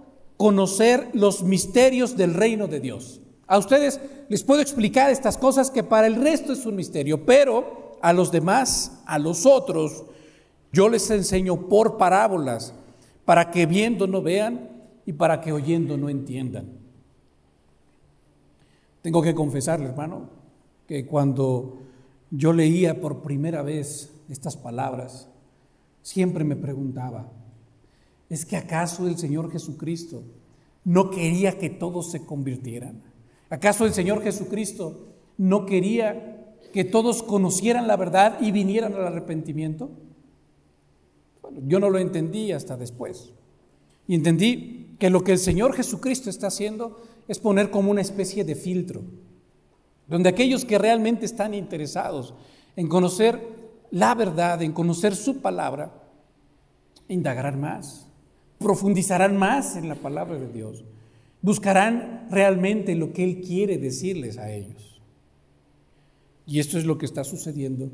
conocer 0.41 1.12
los 1.13 1.43
misterios 1.43 2.17
del 2.17 2.33
reino 2.33 2.65
de 2.65 2.79
Dios. 2.79 3.21
A 3.45 3.60
ustedes 3.60 4.01
les 4.27 4.43
puedo 4.43 4.60
explicar 4.60 5.12
estas 5.12 5.38
cosas 5.38 5.69
que 5.69 5.83
para 5.83 6.07
el 6.07 6.15
resto 6.15 6.53
es 6.53 6.65
un 6.65 6.75
misterio, 6.75 7.27
pero 7.27 8.00
a 8.01 8.12
los 8.12 8.31
demás, 8.31 9.03
a 9.05 9.19
los 9.19 9.45
otros, 9.45 10.03
yo 10.74 10.89
les 10.89 11.12
enseño 11.12 11.69
por 11.69 12.00
parábolas, 12.00 12.74
para 13.24 13.51
que 13.51 13.67
viendo 13.67 14.07
no 14.07 14.24
vean 14.24 14.67
y 15.05 15.13
para 15.13 15.41
que 15.41 15.51
oyendo 15.51 15.95
no 15.95 16.10
entiendan. 16.10 16.71
Tengo 19.03 19.21
que 19.21 19.36
confesarle, 19.36 19.89
hermano, 19.89 20.27
que 20.88 21.05
cuando 21.05 21.83
yo 22.31 22.51
leía 22.51 23.00
por 23.00 23.21
primera 23.21 23.62
vez 23.62 24.12
estas 24.27 24.57
palabras, 24.57 25.27
siempre 26.01 26.43
me 26.43 26.55
preguntaba, 26.55 27.29
¿Es 28.31 28.45
que 28.45 28.55
acaso 28.55 29.09
el 29.09 29.17
Señor 29.17 29.51
Jesucristo 29.51 30.23
no 30.85 31.09
quería 31.09 31.59
que 31.59 31.69
todos 31.69 32.11
se 32.11 32.25
convirtieran? 32.25 33.03
¿Acaso 33.50 33.85
el 33.85 33.93
Señor 33.93 34.23
Jesucristo 34.23 35.09
no 35.38 35.65
quería 35.65 36.55
que 36.71 36.85
todos 36.85 37.23
conocieran 37.23 37.88
la 37.88 37.97
verdad 37.97 38.39
y 38.39 38.53
vinieran 38.53 38.93
al 38.93 39.05
arrepentimiento? 39.05 39.91
yo 41.67 41.81
no 41.81 41.89
lo 41.89 42.00
entendí 42.00 42.53
hasta 42.53 42.77
después. 42.77 43.33
Y 44.07 44.15
entendí 44.15 44.95
que 44.97 45.09
lo 45.09 45.25
que 45.25 45.33
el 45.33 45.38
Señor 45.38 45.73
Jesucristo 45.73 46.29
está 46.29 46.47
haciendo 46.47 47.03
es 47.27 47.38
poner 47.38 47.69
como 47.69 47.91
una 47.91 48.00
especie 48.00 48.45
de 48.45 48.55
filtro, 48.55 49.01
donde 50.07 50.29
aquellos 50.29 50.63
que 50.63 50.77
realmente 50.77 51.25
están 51.25 51.53
interesados 51.53 52.33
en 52.77 52.88
conocer 52.88 53.45
la 53.91 54.15
verdad, 54.15 54.61
en 54.61 54.71
conocer 54.71 55.17
su 55.17 55.41
palabra, 55.41 55.91
indagarán 57.09 57.59
más, 57.59 58.07
profundizarán 58.62 59.36
más 59.36 59.75
en 59.75 59.89
la 59.89 59.96
palabra 59.96 60.38
de 60.38 60.48
Dios, 60.48 60.84
buscarán 61.41 62.27
realmente 62.30 62.96
lo 62.96 63.12
que 63.12 63.24
Él 63.24 63.41
quiere 63.41 63.77
decirles 63.77 64.38
a 64.38 64.51
ellos. 64.51 65.01
Y 66.46 66.60
esto 66.60 66.77
es 66.77 66.86
lo 66.86 66.98
que 66.98 67.06
está 67.06 67.24
sucediendo 67.24 67.91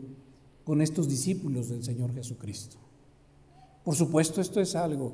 con 0.64 0.82
estos 0.82 1.08
discípulos 1.08 1.70
del 1.70 1.84
Señor 1.84 2.14
Jesucristo. 2.14 2.78
Por 3.84 3.96
supuesto, 3.96 4.42
esto 4.42 4.60
es 4.60 4.76
algo 4.76 5.14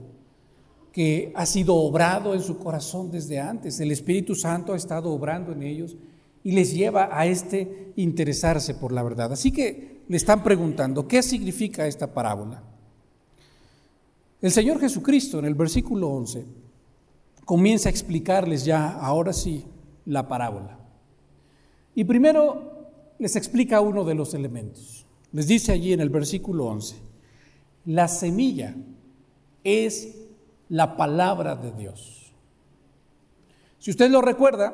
que 0.91 1.31
ha 1.35 1.45
sido 1.45 1.75
obrado 1.75 2.33
en 2.33 2.41
su 2.41 2.57
corazón 2.57 3.11
desde 3.11 3.39
antes. 3.39 3.79
El 3.79 3.91
Espíritu 3.91 4.35
Santo 4.35 4.73
ha 4.73 4.77
estado 4.77 5.11
obrando 5.11 5.51
en 5.51 5.63
ellos 5.63 5.95
y 6.43 6.51
les 6.51 6.73
lleva 6.73 7.09
a 7.11 7.25
este 7.25 7.93
interesarse 7.95 8.75
por 8.75 8.91
la 8.91 9.03
verdad. 9.03 9.31
Así 9.33 9.51
que 9.51 10.01
le 10.07 10.17
están 10.17 10.43
preguntando, 10.43 11.07
¿qué 11.07 11.23
significa 11.23 11.87
esta 11.87 12.13
parábola? 12.13 12.63
El 14.43 14.51
Señor 14.51 14.77
Jesucristo 14.81 15.39
en 15.39 15.45
el 15.45 15.55
versículo 15.55 16.09
11 16.09 16.45
comienza 17.45 17.87
a 17.87 17.91
explicarles 17.91 18.65
ya, 18.65 18.89
ahora 18.89 19.31
sí, 19.31 19.63
la 20.03 20.27
parábola. 20.27 20.79
Y 21.95 22.03
primero 22.03 22.89
les 23.19 23.37
explica 23.37 23.79
uno 23.79 24.03
de 24.03 24.15
los 24.15 24.33
elementos. 24.33 25.05
Les 25.31 25.47
dice 25.47 25.71
allí 25.71 25.93
en 25.93 26.01
el 26.01 26.09
versículo 26.09 26.65
11, 26.65 26.97
la 27.85 28.09
semilla 28.09 28.75
es 29.63 30.13
la 30.67 30.97
palabra 30.97 31.55
de 31.55 31.71
Dios. 31.71 32.33
Si 33.79 33.91
usted 33.91 34.11
lo 34.11 34.21
recuerda, 34.21 34.73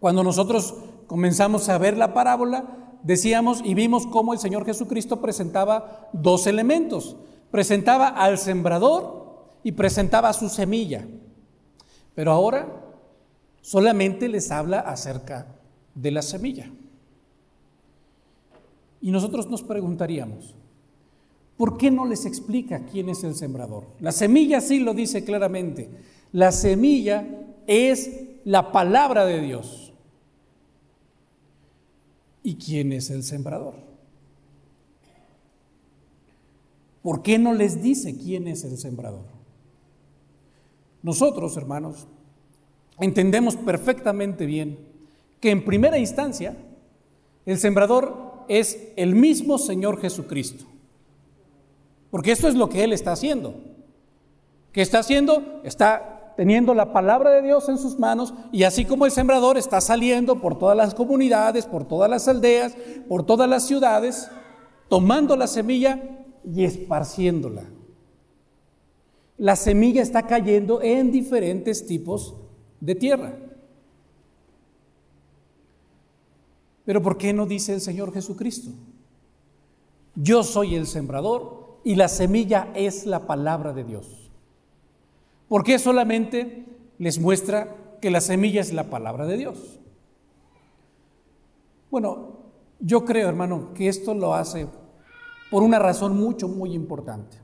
cuando 0.00 0.24
nosotros 0.24 0.74
comenzamos 1.06 1.68
a 1.68 1.78
ver 1.78 1.96
la 1.96 2.12
parábola, 2.12 2.96
decíamos 3.04 3.62
y 3.64 3.74
vimos 3.74 4.08
cómo 4.08 4.32
el 4.32 4.40
Señor 4.40 4.64
Jesucristo 4.64 5.20
presentaba 5.20 6.10
dos 6.12 6.48
elementos 6.48 7.16
presentaba 7.54 8.08
al 8.08 8.36
sembrador 8.36 9.60
y 9.62 9.70
presentaba 9.70 10.32
su 10.32 10.48
semilla. 10.48 11.06
Pero 12.12 12.32
ahora 12.32 12.66
solamente 13.60 14.28
les 14.28 14.50
habla 14.50 14.80
acerca 14.80 15.46
de 15.94 16.10
la 16.10 16.20
semilla. 16.22 16.68
Y 19.00 19.12
nosotros 19.12 19.48
nos 19.48 19.62
preguntaríamos, 19.62 20.56
¿por 21.56 21.76
qué 21.76 21.92
no 21.92 22.06
les 22.06 22.26
explica 22.26 22.86
quién 22.86 23.08
es 23.08 23.22
el 23.22 23.36
sembrador? 23.36 23.86
La 24.00 24.10
semilla 24.10 24.60
sí 24.60 24.80
lo 24.80 24.92
dice 24.92 25.24
claramente. 25.24 25.88
La 26.32 26.50
semilla 26.50 27.24
es 27.68 28.10
la 28.42 28.72
palabra 28.72 29.24
de 29.26 29.40
Dios. 29.40 29.92
¿Y 32.42 32.56
quién 32.56 32.92
es 32.92 33.10
el 33.10 33.22
sembrador? 33.22 33.93
¿Por 37.04 37.20
qué 37.20 37.38
no 37.38 37.52
les 37.52 37.82
dice 37.82 38.16
quién 38.16 38.48
es 38.48 38.64
el 38.64 38.78
sembrador? 38.78 39.26
Nosotros, 41.02 41.54
hermanos, 41.58 42.06
entendemos 42.98 43.56
perfectamente 43.56 44.46
bien 44.46 44.78
que 45.38 45.50
en 45.50 45.66
primera 45.66 45.98
instancia 45.98 46.56
el 47.44 47.58
sembrador 47.58 48.46
es 48.48 48.88
el 48.96 49.14
mismo 49.14 49.58
Señor 49.58 50.00
Jesucristo. 50.00 50.64
Porque 52.10 52.32
esto 52.32 52.48
es 52.48 52.54
lo 52.54 52.70
que 52.70 52.82
Él 52.84 52.94
está 52.94 53.12
haciendo. 53.12 53.54
¿Qué 54.72 54.80
está 54.80 55.00
haciendo? 55.00 55.60
Está 55.62 56.32
teniendo 56.38 56.72
la 56.72 56.94
palabra 56.94 57.32
de 57.32 57.42
Dios 57.42 57.68
en 57.68 57.76
sus 57.76 57.98
manos 57.98 58.32
y 58.50 58.62
así 58.62 58.86
como 58.86 59.04
el 59.04 59.12
sembrador 59.12 59.58
está 59.58 59.82
saliendo 59.82 60.40
por 60.40 60.58
todas 60.58 60.74
las 60.74 60.94
comunidades, 60.94 61.66
por 61.66 61.86
todas 61.86 62.08
las 62.08 62.26
aldeas, 62.28 62.74
por 63.06 63.26
todas 63.26 63.46
las 63.46 63.66
ciudades, 63.66 64.30
tomando 64.88 65.36
la 65.36 65.46
semilla 65.46 66.23
y 66.44 66.64
esparciéndola. 66.64 67.64
La 69.38 69.56
semilla 69.56 70.02
está 70.02 70.26
cayendo 70.26 70.80
en 70.82 71.10
diferentes 71.10 71.86
tipos 71.86 72.34
de 72.80 72.94
tierra. 72.94 73.36
Pero 76.84 77.02
¿por 77.02 77.16
qué 77.16 77.32
no 77.32 77.46
dice 77.46 77.74
el 77.74 77.80
Señor 77.80 78.12
Jesucristo? 78.12 78.70
Yo 80.14 80.44
soy 80.44 80.74
el 80.74 80.86
sembrador 80.86 81.78
y 81.82 81.96
la 81.96 82.08
semilla 82.08 82.70
es 82.74 83.06
la 83.06 83.26
palabra 83.26 83.72
de 83.72 83.84
Dios. 83.84 84.30
¿Por 85.48 85.64
qué 85.64 85.78
solamente 85.78 86.64
les 86.98 87.18
muestra 87.18 87.76
que 88.00 88.10
la 88.10 88.20
semilla 88.20 88.60
es 88.60 88.72
la 88.72 88.90
palabra 88.90 89.26
de 89.26 89.36
Dios? 89.36 89.80
Bueno, 91.90 92.38
yo 92.80 93.04
creo, 93.04 93.28
hermano, 93.28 93.72
que 93.74 93.88
esto 93.88 94.14
lo 94.14 94.34
hace 94.34 94.66
por 95.54 95.62
una 95.62 95.78
razón 95.78 96.16
mucho, 96.16 96.48
muy 96.48 96.74
importante. 96.74 97.36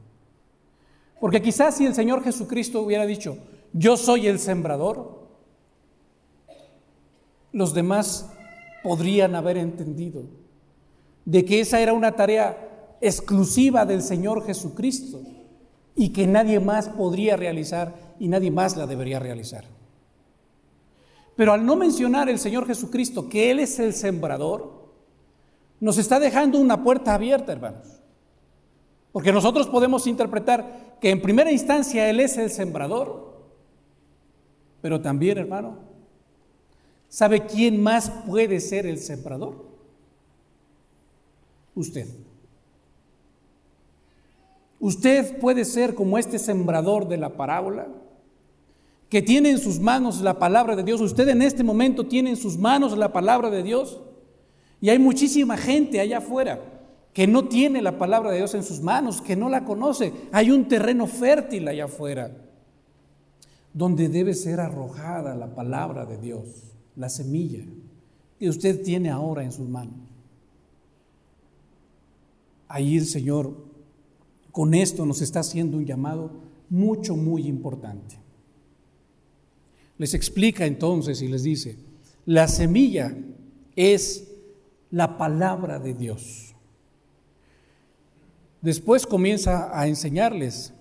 Porque 1.20 1.40
quizás 1.40 1.76
si 1.76 1.86
el 1.86 1.94
Señor 1.94 2.24
Jesucristo 2.24 2.82
hubiera 2.82 3.06
dicho, 3.06 3.38
yo 3.72 3.96
soy 3.96 4.26
el 4.26 4.40
sembrador, 4.40 5.28
los 7.52 7.72
demás 7.72 8.28
podrían 8.82 9.36
haber 9.36 9.58
entendido 9.58 10.24
de 11.24 11.44
que 11.44 11.60
esa 11.60 11.78
era 11.78 11.92
una 11.92 12.16
tarea 12.16 12.96
exclusiva 13.00 13.86
del 13.86 14.02
Señor 14.02 14.44
Jesucristo 14.44 15.20
y 15.94 16.08
que 16.08 16.26
nadie 16.26 16.58
más 16.58 16.88
podría 16.88 17.36
realizar 17.36 18.16
y 18.18 18.26
nadie 18.26 18.50
más 18.50 18.76
la 18.76 18.88
debería 18.88 19.20
realizar. 19.20 19.66
Pero 21.36 21.52
al 21.52 21.64
no 21.64 21.76
mencionar 21.76 22.28
el 22.28 22.40
Señor 22.40 22.66
Jesucristo 22.66 23.28
que 23.28 23.52
Él 23.52 23.60
es 23.60 23.78
el 23.78 23.94
sembrador, 23.94 24.80
nos 25.78 25.96
está 25.96 26.18
dejando 26.18 26.58
una 26.58 26.82
puerta 26.82 27.14
abierta, 27.14 27.52
hermanos. 27.52 27.99
Porque 29.12 29.32
nosotros 29.32 29.66
podemos 29.66 30.06
interpretar 30.06 30.96
que 31.00 31.10
en 31.10 31.20
primera 31.20 31.50
instancia 31.50 32.08
Él 32.08 32.20
es 32.20 32.36
el 32.36 32.50
sembrador, 32.50 33.30
pero 34.80 35.00
también, 35.00 35.38
hermano, 35.38 35.78
¿sabe 37.08 37.44
quién 37.46 37.82
más 37.82 38.10
puede 38.10 38.60
ser 38.60 38.86
el 38.86 38.98
sembrador? 38.98 39.66
Usted. 41.74 42.06
Usted 44.78 45.38
puede 45.38 45.64
ser 45.64 45.94
como 45.94 46.16
este 46.16 46.38
sembrador 46.38 47.08
de 47.08 47.16
la 47.18 47.30
parábola, 47.30 47.88
que 49.10 49.20
tiene 49.20 49.50
en 49.50 49.58
sus 49.58 49.80
manos 49.80 50.20
la 50.20 50.38
palabra 50.38 50.76
de 50.76 50.84
Dios. 50.84 51.00
Usted 51.00 51.28
en 51.28 51.42
este 51.42 51.64
momento 51.64 52.06
tiene 52.06 52.30
en 52.30 52.36
sus 52.36 52.56
manos 52.56 52.96
la 52.96 53.12
palabra 53.12 53.50
de 53.50 53.64
Dios. 53.64 54.00
Y 54.80 54.88
hay 54.88 55.00
muchísima 55.00 55.56
gente 55.56 56.00
allá 56.00 56.18
afuera 56.18 56.79
que 57.12 57.26
no 57.26 57.48
tiene 57.48 57.82
la 57.82 57.98
palabra 57.98 58.30
de 58.30 58.38
Dios 58.38 58.54
en 58.54 58.62
sus 58.62 58.80
manos, 58.80 59.20
que 59.20 59.36
no 59.36 59.48
la 59.48 59.64
conoce. 59.64 60.12
Hay 60.32 60.50
un 60.50 60.68
terreno 60.68 61.06
fértil 61.06 61.66
allá 61.68 61.86
afuera 61.86 62.30
donde 63.72 64.08
debe 64.08 64.34
ser 64.34 64.60
arrojada 64.60 65.34
la 65.34 65.54
palabra 65.54 66.04
de 66.06 66.18
Dios, 66.18 66.72
la 66.96 67.08
semilla 67.08 67.64
que 68.38 68.48
usted 68.48 68.82
tiene 68.82 69.10
ahora 69.10 69.44
en 69.44 69.52
sus 69.52 69.68
manos. 69.68 69.94
Ahí 72.68 72.96
el 72.96 73.06
Señor 73.06 73.54
con 74.50 74.74
esto 74.74 75.06
nos 75.06 75.20
está 75.20 75.40
haciendo 75.40 75.76
un 75.76 75.86
llamado 75.86 76.30
mucho, 76.68 77.16
muy 77.16 77.46
importante. 77.46 78.16
Les 79.98 80.14
explica 80.14 80.64
entonces 80.66 81.20
y 81.20 81.28
les 81.28 81.42
dice, 81.42 81.76
la 82.24 82.48
semilla 82.48 83.14
es 83.76 84.28
la 84.90 85.18
palabra 85.18 85.78
de 85.78 85.94
Dios. 85.94 86.49
Después 88.62 89.06
comienza 89.06 89.70
a 89.72 89.86
enseñarles 89.86 90.74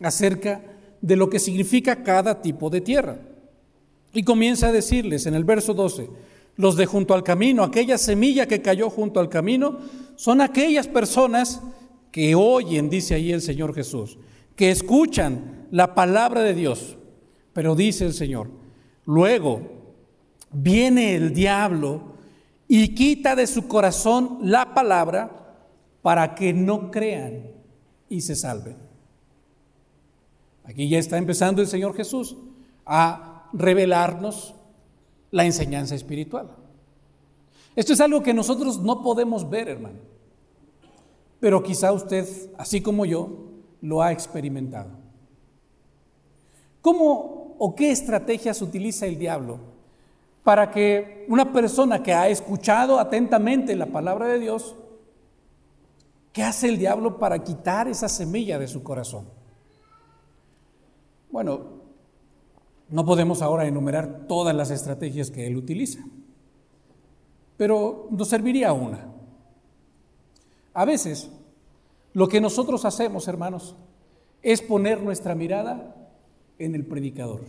acerca 0.00 0.62
de 1.00 1.16
lo 1.16 1.28
que 1.30 1.38
significa 1.38 2.02
cada 2.02 2.40
tipo 2.42 2.70
de 2.70 2.80
tierra. 2.80 3.18
Y 4.12 4.22
comienza 4.22 4.68
a 4.68 4.72
decirles 4.72 5.26
en 5.26 5.34
el 5.34 5.44
verso 5.44 5.74
12, 5.74 6.08
los 6.56 6.76
de 6.76 6.86
junto 6.86 7.14
al 7.14 7.22
camino, 7.22 7.62
aquella 7.62 7.96
semilla 7.96 8.46
que 8.46 8.62
cayó 8.62 8.90
junto 8.90 9.20
al 9.20 9.28
camino, 9.28 9.78
son 10.16 10.40
aquellas 10.40 10.88
personas 10.88 11.60
que 12.10 12.34
oyen, 12.34 12.90
dice 12.90 13.14
ahí 13.14 13.32
el 13.32 13.40
Señor 13.40 13.74
Jesús, 13.74 14.18
que 14.56 14.70
escuchan 14.70 15.66
la 15.70 15.94
palabra 15.94 16.42
de 16.42 16.54
Dios. 16.54 16.96
Pero 17.52 17.74
dice 17.74 18.04
el 18.04 18.14
Señor, 18.14 18.50
luego 19.04 19.62
viene 20.52 21.14
el 21.14 21.32
diablo 21.32 22.14
y 22.68 22.88
quita 22.94 23.34
de 23.34 23.46
su 23.46 23.66
corazón 23.66 24.38
la 24.42 24.74
palabra 24.74 25.49
para 26.02 26.34
que 26.34 26.52
no 26.52 26.90
crean 26.90 27.42
y 28.08 28.20
se 28.20 28.34
salven. 28.34 28.76
Aquí 30.64 30.88
ya 30.88 30.98
está 30.98 31.18
empezando 31.18 31.60
el 31.60 31.68
Señor 31.68 31.94
Jesús 31.94 32.36
a 32.86 33.48
revelarnos 33.52 34.54
la 35.30 35.44
enseñanza 35.44 35.94
espiritual. 35.94 36.50
Esto 37.76 37.92
es 37.92 38.00
algo 38.00 38.22
que 38.22 38.34
nosotros 38.34 38.80
no 38.80 39.02
podemos 39.02 39.48
ver, 39.48 39.68
hermano. 39.68 39.98
Pero 41.38 41.62
quizá 41.62 41.92
usted, 41.92 42.26
así 42.58 42.80
como 42.80 43.06
yo, 43.06 43.48
lo 43.80 44.02
ha 44.02 44.12
experimentado. 44.12 44.90
¿Cómo 46.82 47.56
o 47.58 47.74
qué 47.74 47.90
estrategias 47.90 48.62
utiliza 48.62 49.06
el 49.06 49.18
diablo 49.18 49.58
para 50.42 50.70
que 50.70 51.26
una 51.28 51.52
persona 51.52 52.02
que 52.02 52.14
ha 52.14 52.28
escuchado 52.28 52.98
atentamente 52.98 53.76
la 53.76 53.86
palabra 53.86 54.26
de 54.26 54.38
Dios, 54.38 54.74
¿qué 56.40 56.44
hace 56.44 56.68
el 56.70 56.78
diablo 56.78 57.18
para 57.18 57.44
quitar 57.44 57.86
esa 57.86 58.08
semilla 58.08 58.58
de 58.58 58.66
su 58.66 58.82
corazón? 58.82 59.28
Bueno, 61.30 61.82
no 62.88 63.04
podemos 63.04 63.42
ahora 63.42 63.66
enumerar 63.66 64.26
todas 64.26 64.56
las 64.56 64.70
estrategias 64.70 65.30
que 65.30 65.46
él 65.46 65.58
utiliza, 65.58 66.00
pero 67.58 68.08
nos 68.10 68.26
serviría 68.28 68.72
una. 68.72 69.06
A 70.72 70.86
veces, 70.86 71.30
lo 72.14 72.26
que 72.26 72.40
nosotros 72.40 72.86
hacemos, 72.86 73.28
hermanos, 73.28 73.76
es 74.40 74.62
poner 74.62 75.02
nuestra 75.02 75.34
mirada 75.34 75.94
en 76.58 76.74
el 76.74 76.86
predicador. 76.86 77.42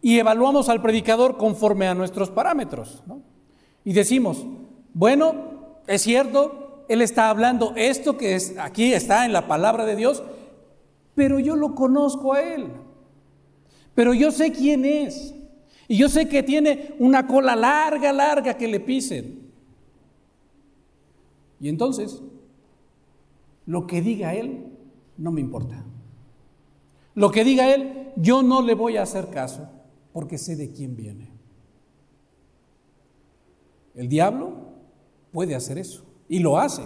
Y 0.00 0.16
evaluamos 0.20 0.68
al 0.68 0.80
predicador 0.80 1.36
conforme 1.36 1.88
a 1.88 1.94
nuestros 1.96 2.30
parámetros. 2.30 3.02
Y 3.84 3.94
decimos, 3.94 4.46
bueno, 4.94 5.34
es 5.86 6.02
cierto, 6.02 6.84
él 6.88 7.02
está 7.02 7.30
hablando 7.30 7.72
esto 7.76 8.16
que 8.16 8.34
es, 8.34 8.56
aquí 8.58 8.92
está 8.92 9.24
en 9.24 9.32
la 9.32 9.46
palabra 9.46 9.84
de 9.84 9.96
Dios, 9.96 10.22
pero 11.14 11.38
yo 11.38 11.56
lo 11.56 11.74
conozco 11.74 12.32
a 12.32 12.42
él. 12.42 12.68
Pero 13.94 14.14
yo 14.14 14.30
sé 14.30 14.52
quién 14.52 14.84
es. 14.84 15.34
Y 15.86 15.96
yo 15.96 16.08
sé 16.08 16.28
que 16.28 16.42
tiene 16.42 16.94
una 16.98 17.26
cola 17.26 17.56
larga, 17.56 18.12
larga 18.12 18.56
que 18.56 18.68
le 18.68 18.80
pisen. 18.80 19.50
Y 21.60 21.68
entonces, 21.68 22.22
lo 23.66 23.86
que 23.86 24.00
diga 24.00 24.34
él 24.34 24.66
no 25.18 25.32
me 25.32 25.40
importa. 25.40 25.84
Lo 27.14 27.30
que 27.30 27.44
diga 27.44 27.74
él, 27.74 28.12
yo 28.16 28.42
no 28.42 28.62
le 28.62 28.74
voy 28.74 28.96
a 28.96 29.02
hacer 29.02 29.30
caso 29.30 29.68
porque 30.12 30.38
sé 30.38 30.56
de 30.56 30.72
quién 30.72 30.96
viene. 30.96 31.28
El 33.94 34.08
diablo 34.08 34.69
puede 35.32 35.54
hacer 35.54 35.78
eso 35.78 36.04
y 36.28 36.38
lo 36.38 36.58
hace. 36.58 36.82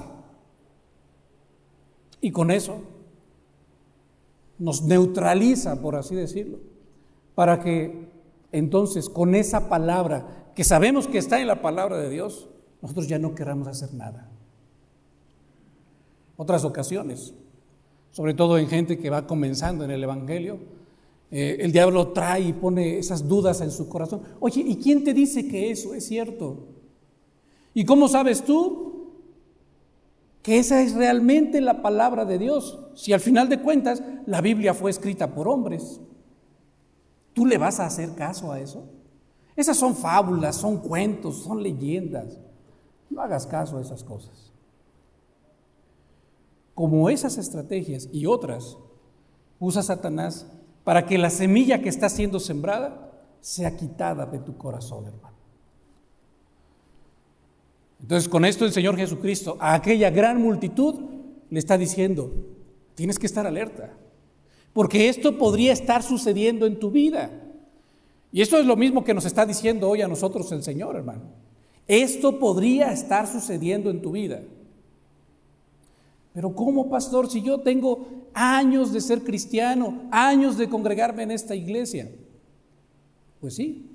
Y 2.20 2.30
con 2.30 2.50
eso 2.50 2.78
nos 4.58 4.82
neutraliza, 4.82 5.80
por 5.80 5.96
así 5.96 6.14
decirlo, 6.14 6.58
para 7.34 7.60
que 7.60 8.08
entonces 8.52 9.08
con 9.08 9.34
esa 9.34 9.68
palabra 9.68 10.52
que 10.54 10.64
sabemos 10.64 11.08
que 11.08 11.18
está 11.18 11.40
en 11.40 11.48
la 11.48 11.60
palabra 11.60 11.98
de 11.98 12.08
Dios, 12.08 12.48
nosotros 12.80 13.08
ya 13.08 13.18
no 13.18 13.34
queramos 13.34 13.68
hacer 13.68 13.92
nada. 13.92 14.30
Otras 16.36 16.64
ocasiones, 16.64 17.34
sobre 18.10 18.34
todo 18.34 18.58
en 18.58 18.68
gente 18.68 18.98
que 18.98 19.10
va 19.10 19.26
comenzando 19.26 19.84
en 19.84 19.90
el 19.90 20.02
Evangelio, 20.02 20.58
eh, 21.30 21.56
el 21.60 21.72
diablo 21.72 22.08
trae 22.08 22.42
y 22.42 22.52
pone 22.52 22.98
esas 22.98 23.26
dudas 23.26 23.60
en 23.60 23.70
su 23.70 23.88
corazón. 23.88 24.22
Oye, 24.40 24.60
¿y 24.60 24.76
quién 24.76 25.02
te 25.02 25.12
dice 25.12 25.48
que 25.48 25.70
eso 25.70 25.94
es 25.94 26.06
cierto? 26.06 26.73
¿Y 27.74 27.84
cómo 27.84 28.08
sabes 28.08 28.44
tú 28.44 29.10
que 30.42 30.58
esa 30.58 30.80
es 30.80 30.94
realmente 30.94 31.60
la 31.60 31.82
palabra 31.82 32.24
de 32.24 32.38
Dios? 32.38 32.78
Si 32.94 33.12
al 33.12 33.20
final 33.20 33.48
de 33.48 33.60
cuentas 33.60 34.02
la 34.26 34.40
Biblia 34.40 34.72
fue 34.72 34.90
escrita 34.90 35.34
por 35.34 35.48
hombres, 35.48 36.00
¿tú 37.32 37.44
le 37.44 37.58
vas 37.58 37.80
a 37.80 37.86
hacer 37.86 38.14
caso 38.14 38.52
a 38.52 38.60
eso? 38.60 38.84
Esas 39.56 39.76
son 39.76 39.94
fábulas, 39.94 40.56
son 40.56 40.78
cuentos, 40.78 41.42
son 41.42 41.62
leyendas. 41.62 42.38
No 43.10 43.20
hagas 43.20 43.46
caso 43.46 43.78
a 43.78 43.82
esas 43.82 44.02
cosas 44.02 44.54
como 46.74 47.08
esas 47.08 47.38
estrategias 47.38 48.08
y 48.12 48.26
otras, 48.26 48.76
usa 49.58 49.82
Satanás 49.82 50.46
para 50.82 51.06
que 51.06 51.18
la 51.18 51.30
semilla 51.30 51.80
que 51.80 51.88
está 51.88 52.08
siendo 52.08 52.40
sembrada 52.40 53.12
sea 53.40 53.76
quitada 53.76 54.26
de 54.26 54.40
tu 54.40 54.56
corazón, 54.58 55.06
hermano. 55.06 55.33
Entonces, 58.04 58.28
con 58.28 58.44
esto 58.44 58.66
el 58.66 58.72
Señor 58.74 58.98
Jesucristo 58.98 59.56
a 59.58 59.72
aquella 59.72 60.10
gran 60.10 60.38
multitud 60.38 60.94
le 61.48 61.58
está 61.58 61.78
diciendo, 61.78 62.34
tienes 62.94 63.18
que 63.18 63.24
estar 63.24 63.46
alerta, 63.46 63.94
porque 64.74 65.08
esto 65.08 65.38
podría 65.38 65.72
estar 65.72 66.02
sucediendo 66.02 66.66
en 66.66 66.78
tu 66.78 66.90
vida. 66.90 67.30
Y 68.30 68.42
esto 68.42 68.58
es 68.58 68.66
lo 68.66 68.76
mismo 68.76 69.04
que 69.04 69.14
nos 69.14 69.24
está 69.24 69.46
diciendo 69.46 69.88
hoy 69.88 70.02
a 70.02 70.08
nosotros 70.08 70.52
el 70.52 70.62
Señor, 70.62 70.96
hermano. 70.96 71.22
Esto 71.88 72.38
podría 72.38 72.92
estar 72.92 73.26
sucediendo 73.26 73.88
en 73.88 74.02
tu 74.02 74.10
vida. 74.10 74.42
Pero 76.34 76.54
¿cómo, 76.54 76.90
pastor, 76.90 77.30
si 77.30 77.40
yo 77.40 77.60
tengo 77.60 78.06
años 78.34 78.92
de 78.92 79.00
ser 79.00 79.24
cristiano, 79.24 80.02
años 80.10 80.58
de 80.58 80.68
congregarme 80.68 81.22
en 81.22 81.30
esta 81.30 81.54
iglesia? 81.54 82.12
Pues 83.40 83.54
sí. 83.54 83.86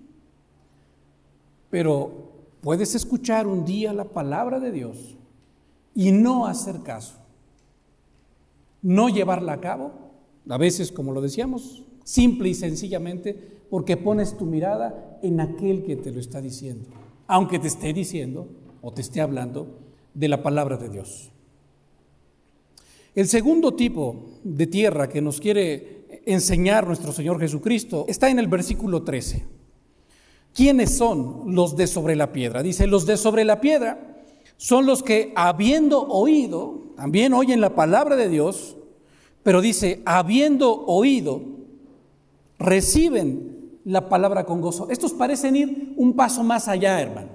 Pero 1.69 2.28
puedes 2.61 2.95
escuchar 2.95 3.47
un 3.47 3.65
día 3.65 3.93
la 3.93 4.05
palabra 4.05 4.59
de 4.59 4.71
Dios 4.71 5.17
y 5.95 6.11
no 6.11 6.45
hacer 6.45 6.81
caso. 6.81 7.15
No 8.81 9.09
llevarla 9.09 9.53
a 9.53 9.59
cabo, 9.59 9.91
a 10.47 10.57
veces, 10.57 10.91
como 10.91 11.11
lo 11.11 11.21
decíamos, 11.21 11.83
simple 12.03 12.49
y 12.49 12.53
sencillamente 12.53 13.59
porque 13.69 13.97
pones 13.97 14.37
tu 14.37 14.45
mirada 14.45 15.19
en 15.21 15.39
aquel 15.39 15.83
que 15.83 15.95
te 15.95 16.11
lo 16.11 16.19
está 16.19 16.41
diciendo, 16.41 16.89
aunque 17.27 17.59
te 17.59 17.67
esté 17.67 17.93
diciendo 17.93 18.47
o 18.81 18.91
te 18.91 19.01
esté 19.01 19.21
hablando 19.21 19.79
de 20.13 20.27
la 20.27 20.41
palabra 20.41 20.77
de 20.77 20.89
Dios. 20.89 21.31
El 23.13 23.27
segundo 23.27 23.73
tipo 23.73 24.39
de 24.43 24.67
tierra 24.67 25.09
que 25.09 25.21
nos 25.21 25.39
quiere 25.39 26.23
enseñar 26.25 26.87
nuestro 26.87 27.11
Señor 27.11 27.39
Jesucristo 27.39 28.05
está 28.07 28.29
en 28.29 28.39
el 28.39 28.47
versículo 28.47 29.03
13. 29.03 29.58
¿Quiénes 30.59 30.97
son 30.97 31.55
los 31.55 31.77
de 31.77 31.87
sobre 31.87 32.17
la 32.17 32.33
piedra? 32.33 32.61
Dice, 32.61 32.85
los 32.85 33.05
de 33.05 33.15
sobre 33.15 33.45
la 33.45 33.61
piedra 33.61 33.97
son 34.57 34.85
los 34.85 35.03
que 35.03 35.31
habiendo 35.37 36.05
oído, 36.05 36.91
también 36.97 37.31
oyen 37.33 37.61
la 37.61 37.75
palabra 37.75 38.17
de 38.17 38.27
Dios, 38.27 38.75
pero 39.41 39.61
dice, 39.61 40.01
habiendo 40.03 40.83
oído, 40.85 41.41
reciben 42.57 43.79
la 43.85 44.09
palabra 44.09 44.43
con 44.43 44.59
gozo. 44.59 44.89
Estos 44.89 45.13
parecen 45.13 45.55
ir 45.55 45.93
un 45.95 46.13
paso 46.13 46.43
más 46.43 46.67
allá, 46.67 46.99
hermano. 46.99 47.29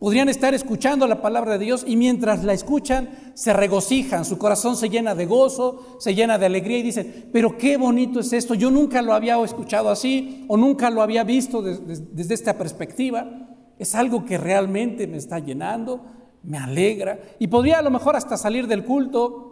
Podrían 0.00 0.30
estar 0.30 0.54
escuchando 0.54 1.06
la 1.06 1.20
palabra 1.20 1.58
de 1.58 1.66
Dios 1.66 1.84
y 1.86 1.94
mientras 1.94 2.42
la 2.42 2.54
escuchan 2.54 3.10
se 3.34 3.52
regocijan, 3.52 4.24
su 4.24 4.38
corazón 4.38 4.74
se 4.74 4.88
llena 4.88 5.14
de 5.14 5.26
gozo, 5.26 5.98
se 6.00 6.14
llena 6.14 6.38
de 6.38 6.46
alegría 6.46 6.78
y 6.78 6.82
dicen, 6.82 7.28
pero 7.30 7.58
qué 7.58 7.76
bonito 7.76 8.20
es 8.20 8.32
esto, 8.32 8.54
yo 8.54 8.70
nunca 8.70 9.02
lo 9.02 9.12
había 9.12 9.38
escuchado 9.44 9.90
así 9.90 10.46
o 10.48 10.56
nunca 10.56 10.88
lo 10.88 11.02
había 11.02 11.22
visto 11.22 11.60
desde, 11.60 12.34
esta 12.34 12.56
perspectiva. 12.56 13.46
Es 13.78 13.94
algo 13.94 14.24
que 14.24 14.38
realmente 14.38 15.06
me 15.06 15.18
está 15.18 15.38
llenando, 15.38 16.00
me 16.44 16.56
alegra 16.56 17.20
y 17.38 17.48
podría 17.48 17.80
a 17.80 17.82
lo 17.82 17.90
mejor 17.90 18.16
hasta 18.16 18.38
salir 18.38 18.66
del 18.68 18.86
culto 18.86 19.49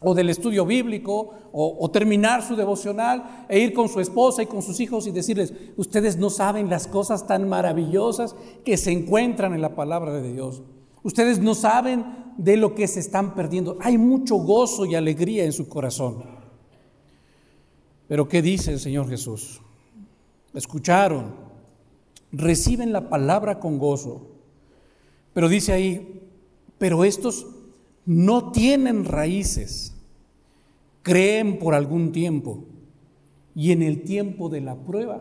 o 0.00 0.14
del 0.14 0.30
estudio 0.30 0.64
bíblico, 0.64 1.34
o, 1.52 1.90
terminar 1.90 2.42
su 2.42 2.54
devocional 2.54 3.46
e 3.48 3.58
ir 3.58 3.72
con 3.72 3.88
su 3.88 4.00
esposa 4.00 4.42
y 4.42 4.46
con 4.46 4.62
sus 4.62 4.78
hijos 4.78 5.06
y 5.06 5.10
decirles, 5.10 5.52
ustedes 5.76 6.16
no 6.16 6.30
saben 6.30 6.70
las 6.70 6.86
cosas 6.86 7.26
tan 7.26 7.48
maravillosas 7.48 8.36
que 8.64 8.76
se 8.76 8.92
encuentran 8.92 9.54
en 9.54 9.62
la 9.62 9.74
palabra 9.74 10.12
de 10.12 10.32
Dios. 10.32 10.62
Ustedes 11.02 11.40
no 11.40 11.54
saben 11.54 12.04
de 12.36 12.56
lo 12.56 12.74
que 12.74 12.86
se 12.86 13.00
están 13.00 13.34
perdiendo. 13.34 13.76
Hay 13.80 13.98
mucho 13.98 14.36
gozo 14.36 14.86
y 14.86 14.94
alegría 14.94 15.44
en 15.44 15.52
su 15.52 15.68
corazón. 15.68 16.22
Pero 18.06 18.28
¿qué 18.28 18.40
dice 18.40 18.72
el 18.72 18.78
Señor 18.78 19.08
Jesús? 19.08 19.60
Escucharon, 20.54 21.34
reciben 22.30 22.92
la 22.92 23.08
palabra 23.08 23.58
con 23.58 23.78
gozo. 23.78 24.28
Pero 25.34 25.48
dice 25.48 25.72
ahí, 25.72 26.22
pero 26.78 27.04
estos 27.04 27.46
no 28.08 28.52
tienen 28.52 29.04
raíces, 29.04 29.94
creen 31.02 31.58
por 31.58 31.74
algún 31.74 32.10
tiempo 32.10 32.64
y 33.54 33.70
en 33.72 33.82
el 33.82 34.02
tiempo 34.02 34.48
de 34.48 34.62
la 34.62 34.76
prueba, 34.76 35.20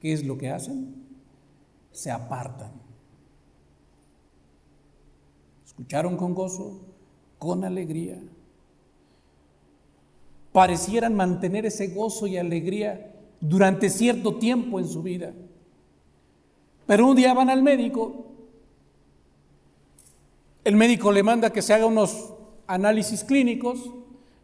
¿qué 0.00 0.12
es 0.12 0.26
lo 0.26 0.36
que 0.36 0.50
hacen? 0.50 0.96
Se 1.92 2.10
apartan. 2.10 2.72
Escucharon 5.64 6.16
con 6.16 6.34
gozo, 6.34 6.80
con 7.38 7.62
alegría. 7.62 8.18
Parecieran 10.50 11.14
mantener 11.14 11.64
ese 11.64 11.94
gozo 11.94 12.26
y 12.26 12.38
alegría 12.38 13.14
durante 13.40 13.88
cierto 13.88 14.34
tiempo 14.38 14.80
en 14.80 14.88
su 14.88 15.00
vida. 15.00 15.32
Pero 16.88 17.06
un 17.06 17.14
día 17.14 17.34
van 17.34 17.50
al 17.50 17.62
médico 17.62 18.27
el 20.68 20.76
médico 20.76 21.12
le 21.12 21.22
manda 21.22 21.50
que 21.50 21.62
se 21.62 21.72
haga 21.72 21.86
unos 21.86 22.34
análisis 22.66 23.24
clínicos, 23.24 23.90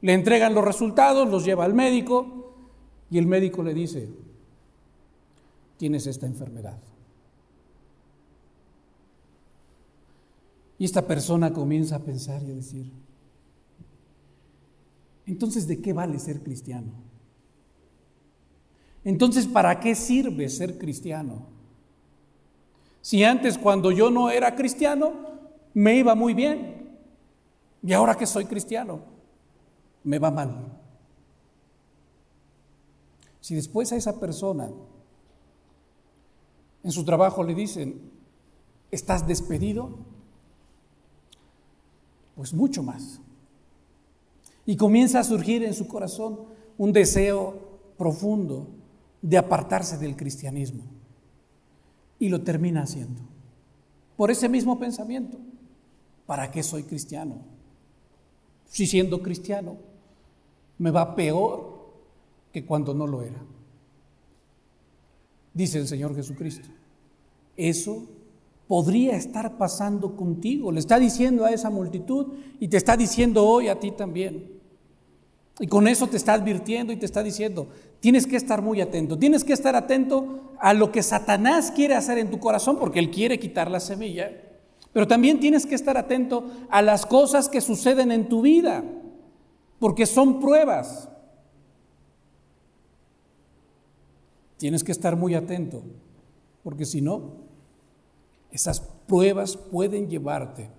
le 0.01 0.15
entregan 0.15 0.55
los 0.55 0.65
resultados, 0.65 1.29
los 1.29 1.45
lleva 1.45 1.67
al 1.67 1.75
médico 1.75 2.55
y 3.11 3.19
el 3.19 3.27
médico 3.27 3.63
le 3.63 3.75
dice, 3.75 4.09
tienes 5.77 6.07
esta 6.07 6.25
enfermedad. 6.25 6.79
Y 10.79 10.87
esta 10.87 11.07
persona 11.07 11.53
comienza 11.53 11.97
a 11.97 11.99
pensar 11.99 12.43
y 12.43 12.53
a 12.53 12.55
decir, 12.55 12.91
entonces, 15.27 15.69
¿de 15.69 15.83
qué 15.83 15.93
vale 15.93 16.19
ser 16.19 16.43
cristiano? 16.43 16.91
Entonces, 19.05 19.47
¿para 19.47 19.79
qué 19.79 19.95
sirve 19.95 20.49
ser 20.49 20.79
cristiano? 20.79 21.49
Si 23.03 23.23
antes 23.25 23.59
cuando 23.59 23.91
yo 23.91 24.11
no 24.11 24.31
era 24.31 24.57
cristiano 24.57 25.34
me 25.75 25.97
iba 25.97 26.15
muy 26.15 26.33
bien 26.33 26.97
y 27.83 27.93
ahora 27.93 28.17
que 28.17 28.27
soy 28.27 28.47
cristiano 28.47 29.01
me 30.05 30.19
va 30.19 30.31
mal. 30.31 30.81
Si 33.41 33.55
después 33.55 33.93
a 33.93 33.97
esa 33.97 34.19
persona 34.19 34.71
en 36.83 36.93
su 36.93 37.05
trabajo 37.05 37.43
le 37.43 37.55
dicen, 37.55 38.11
estás 38.91 39.27
despedido, 39.27 39.99
pues 42.37 42.55
mucho 42.55 42.83
más. 42.83 43.21
Y 44.67 44.77
comienza 44.77 45.21
a 45.21 45.25
surgir 45.25 45.63
en 45.65 45.75
su 45.75 45.87
corazón 45.89 46.41
un 46.79 46.93
deseo 46.93 47.55
profundo 47.99 48.69
de 49.21 49.39
apartarse 49.39 49.99
del 49.99 50.17
cristianismo. 50.17 50.85
Y 52.19 52.29
lo 52.29 52.43
termina 52.43 52.83
haciendo. 52.83 53.21
Por 54.17 54.31
ese 54.31 54.49
mismo 54.49 54.79
pensamiento. 54.79 55.39
¿Para 56.27 56.51
qué 56.51 56.63
soy 56.63 56.85
cristiano? 56.85 57.37
Si 58.67 58.87
siendo 58.87 59.23
cristiano 59.23 59.77
me 60.79 60.91
va 60.91 61.15
peor 61.15 61.75
que 62.53 62.65
cuando 62.65 62.95
no 62.95 63.07
lo 63.07 63.23
era. 63.23 63.43
Dice 65.53 65.79
el 65.79 65.87
Señor 65.87 66.15
Jesucristo. 66.17 66.69
Eso 67.57 68.05
podría 68.67 69.17
estar 69.17 69.57
pasando 69.57 70.17
contigo. 70.17 70.73
Le 70.73 70.81
está 70.81 70.99
diciendo 70.99 71.45
a 71.45 71.51
esa 71.51 71.71
multitud 71.71 72.35
y 72.59 72.69
te 72.69 72.77
está 72.77 72.97
diciendo 72.97 73.47
hoy 73.47 73.69
a 73.69 73.79
ti 73.79 73.93
también. 73.93 74.55
Y 75.61 75.69
con 75.69 75.87
eso 75.87 76.09
te 76.09 76.17
está 76.17 76.35
advirtiendo 76.35 76.93
y 76.93 76.97
te 76.97 77.07
está 77.07 77.23
diciendo, 77.23 77.69
tienes 78.01 78.27
que 78.27 78.37
estar 78.37 78.61
muy 78.61 78.81
atento, 78.81 79.17
tienes 79.17 79.45
que 79.45 79.53
estar 79.53 79.77
atento 79.77 80.53
a 80.59 80.75
lo 80.75 80.91
que 80.91 81.03
Satanás 81.03 81.71
quiere 81.71 81.95
hacer 81.95 82.19
en 82.19 82.31
tu 82.31 82.41
corazón, 82.41 82.77
porque 82.79 82.99
él 82.99 83.11
quiere 83.11 83.39
quitar 83.39 83.71
la 83.71 83.79
semilla, 83.79 84.33
pero 84.95 85.07
también 85.07 85.39
tienes 85.39 85.67
que 85.67 85.75
estar 85.75 85.99
atento 85.99 86.51
a 86.71 86.81
las 86.81 87.05
cosas 87.05 87.51
que 87.51 87.61
suceden 87.61 88.11
en 88.11 88.31
tu 88.31 88.41
vida, 88.41 88.83
porque 89.79 90.07
son 90.07 90.41
pruebas. 90.41 91.11
Tienes 94.57 94.83
que 94.83 94.93
estar 94.93 95.17
muy 95.17 95.35
atento, 95.35 95.83
porque 96.63 96.87
si 96.87 97.03
no, 97.03 97.35
esas 98.51 98.81
pruebas 98.81 99.59
pueden 99.59 100.09
llevarte 100.09 100.71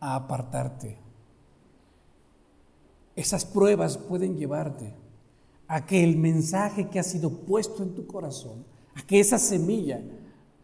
a 0.00 0.16
apartarte 0.16 0.98
esas 3.20 3.44
pruebas 3.44 3.98
pueden 3.98 4.36
llevarte 4.38 4.94
a 5.68 5.84
que 5.84 6.02
el 6.02 6.16
mensaje 6.16 6.88
que 6.88 6.98
ha 6.98 7.02
sido 7.02 7.30
puesto 7.30 7.82
en 7.82 7.94
tu 7.94 8.06
corazón, 8.06 8.64
a 8.94 9.02
que 9.02 9.20
esa 9.20 9.38
semilla 9.38 10.00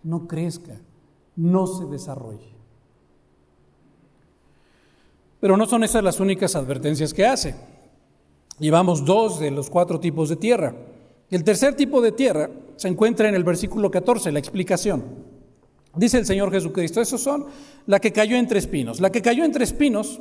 no 0.03 0.27
crezca, 0.27 0.81
no 1.37 1.67
se 1.67 1.85
desarrolle. 1.87 2.55
Pero 5.41 5.57
no 5.57 5.67
son 5.67 5.85
esas 5.85 6.03
las 6.03 6.19
únicas 6.19 6.57
advertencias 6.57 7.13
que 7.13 7.27
hace. 7.27 7.55
Llevamos 8.59 9.05
dos 9.05 9.39
de 9.39 9.51
los 9.51 9.69
cuatro 9.69 10.01
tipos 10.01 10.29
de 10.29 10.37
tierra. 10.37 10.75
El 11.31 11.45
tercer 11.45 11.77
tipo 11.77 12.01
de 12.01 12.13
tierra 12.13 12.51
se 12.77 12.89
encuentra 12.89 13.29
en 13.29 13.35
el 13.35 13.45
versículo 13.45 13.91
14, 13.91 14.33
la 14.33 14.39
explicación. 14.39 15.05
Dice 15.95 16.19
el 16.19 16.27
Señor 16.27 16.51
Jesucristo, 16.51 17.01
esos 17.01 17.21
son 17.21 17.47
la 17.87 18.01
que 18.01 18.13
cayó 18.13 18.37
entre 18.37 18.59
espinos. 18.59 19.01
La 19.01 19.11
que 19.11 19.23
cayó 19.23 19.45
entre 19.45 19.65
espinos 19.65 20.21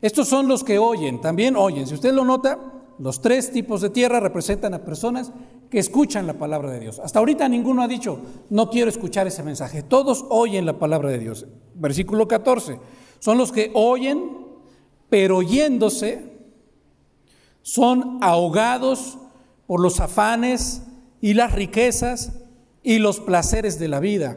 estos 0.00 0.28
son 0.28 0.48
los 0.48 0.64
que 0.64 0.78
oyen, 0.78 1.20
también 1.20 1.56
oyen. 1.56 1.86
Si 1.86 1.94
usted 1.94 2.14
lo 2.14 2.24
nota, 2.24 2.58
los 2.98 3.20
tres 3.20 3.52
tipos 3.52 3.82
de 3.82 3.90
tierra 3.90 4.18
representan 4.18 4.72
a 4.72 4.84
personas 4.84 5.30
que 5.70 5.78
escuchan 5.78 6.26
la 6.26 6.34
palabra 6.34 6.70
de 6.70 6.80
Dios. 6.80 6.98
Hasta 6.98 7.18
ahorita 7.20 7.48
ninguno 7.48 7.82
ha 7.82 7.88
dicho, 7.88 8.18
no 8.50 8.68
quiero 8.70 8.90
escuchar 8.90 9.26
ese 9.26 9.42
mensaje. 9.42 9.82
Todos 9.82 10.24
oyen 10.28 10.66
la 10.66 10.78
palabra 10.78 11.10
de 11.10 11.18
Dios. 11.18 11.46
Versículo 11.74 12.26
14. 12.26 12.78
Son 13.20 13.38
los 13.38 13.52
que 13.52 13.70
oyen, 13.74 14.46
pero 15.08 15.38
oyéndose, 15.38 16.38
son 17.62 18.18
ahogados 18.20 19.18
por 19.66 19.80
los 19.80 20.00
afanes 20.00 20.82
y 21.20 21.34
las 21.34 21.52
riquezas 21.52 22.32
y 22.82 22.98
los 22.98 23.20
placeres 23.20 23.78
de 23.78 23.88
la 23.88 24.00
vida 24.00 24.36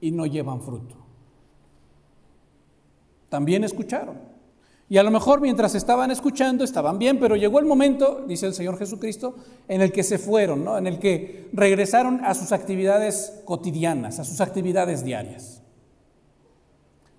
y 0.00 0.10
no 0.10 0.26
llevan 0.26 0.60
fruto 0.60 1.06
también 3.28 3.64
escucharon. 3.64 4.18
Y 4.88 4.98
a 4.98 5.02
lo 5.02 5.10
mejor 5.10 5.40
mientras 5.40 5.74
estaban 5.74 6.12
escuchando 6.12 6.62
estaban 6.62 6.98
bien, 6.98 7.18
pero 7.18 7.34
llegó 7.34 7.58
el 7.58 7.66
momento, 7.66 8.24
dice 8.26 8.46
el 8.46 8.54
Señor 8.54 8.78
Jesucristo, 8.78 9.34
en 9.66 9.82
el 9.82 9.90
que 9.90 10.04
se 10.04 10.16
fueron, 10.16 10.64
¿no? 10.64 10.78
en 10.78 10.86
el 10.86 11.00
que 11.00 11.48
regresaron 11.52 12.24
a 12.24 12.34
sus 12.34 12.52
actividades 12.52 13.42
cotidianas, 13.44 14.20
a 14.20 14.24
sus 14.24 14.40
actividades 14.40 15.04
diarias. 15.04 15.60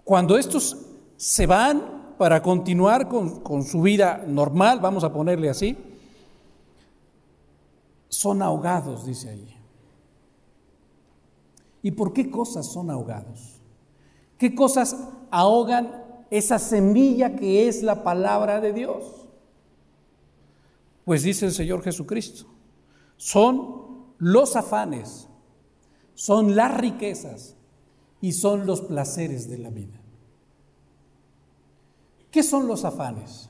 Cuando 0.06 0.38
estos 0.38 0.77
se 1.17 1.45
van 1.45 2.15
para 2.17 2.41
continuar 2.41 3.10
con, 3.10 3.41
con 3.41 3.63
su 3.63 3.82
vida 3.82 4.23
normal, 4.25 4.80
vamos 4.80 5.03
a 5.03 5.12
ponerle 5.12 5.49
así, 5.49 5.77
son 8.08 8.41
ahogados, 8.41 9.06
dice 9.06 9.30
allí. 9.30 9.53
¿Y 11.82 11.91
por 11.91 12.13
qué 12.13 12.32
cosas 12.32 12.65
son 12.65 12.89
ahogados? 12.89 13.60
¿Qué 14.38 14.56
cosas 14.56 14.95
ahogan 15.32 16.07
esa 16.30 16.60
semilla 16.60 17.36
que 17.36 17.68
es 17.68 17.84
la 17.84 18.04
palabra 18.04 18.60
de 18.62 18.74
Dios? 18.74 19.28
Pues 21.06 21.24
dice 21.24 21.46
el 21.46 21.54
Señor 21.54 21.84
Jesucristo, 21.84 22.46
son 23.16 24.08
los 24.18 24.56
afanes, 24.56 25.28
son 26.13 26.56
las 26.56 26.76
riquezas 26.76 27.56
y 28.20 28.34
son 28.34 28.66
los 28.66 28.82
placeres 28.82 29.50
de 29.50 29.58
la 29.58 29.70
vida. 29.70 30.00
¿Qué 32.32 32.44
son 32.44 32.68
los 32.68 32.84
afanes? 32.86 33.50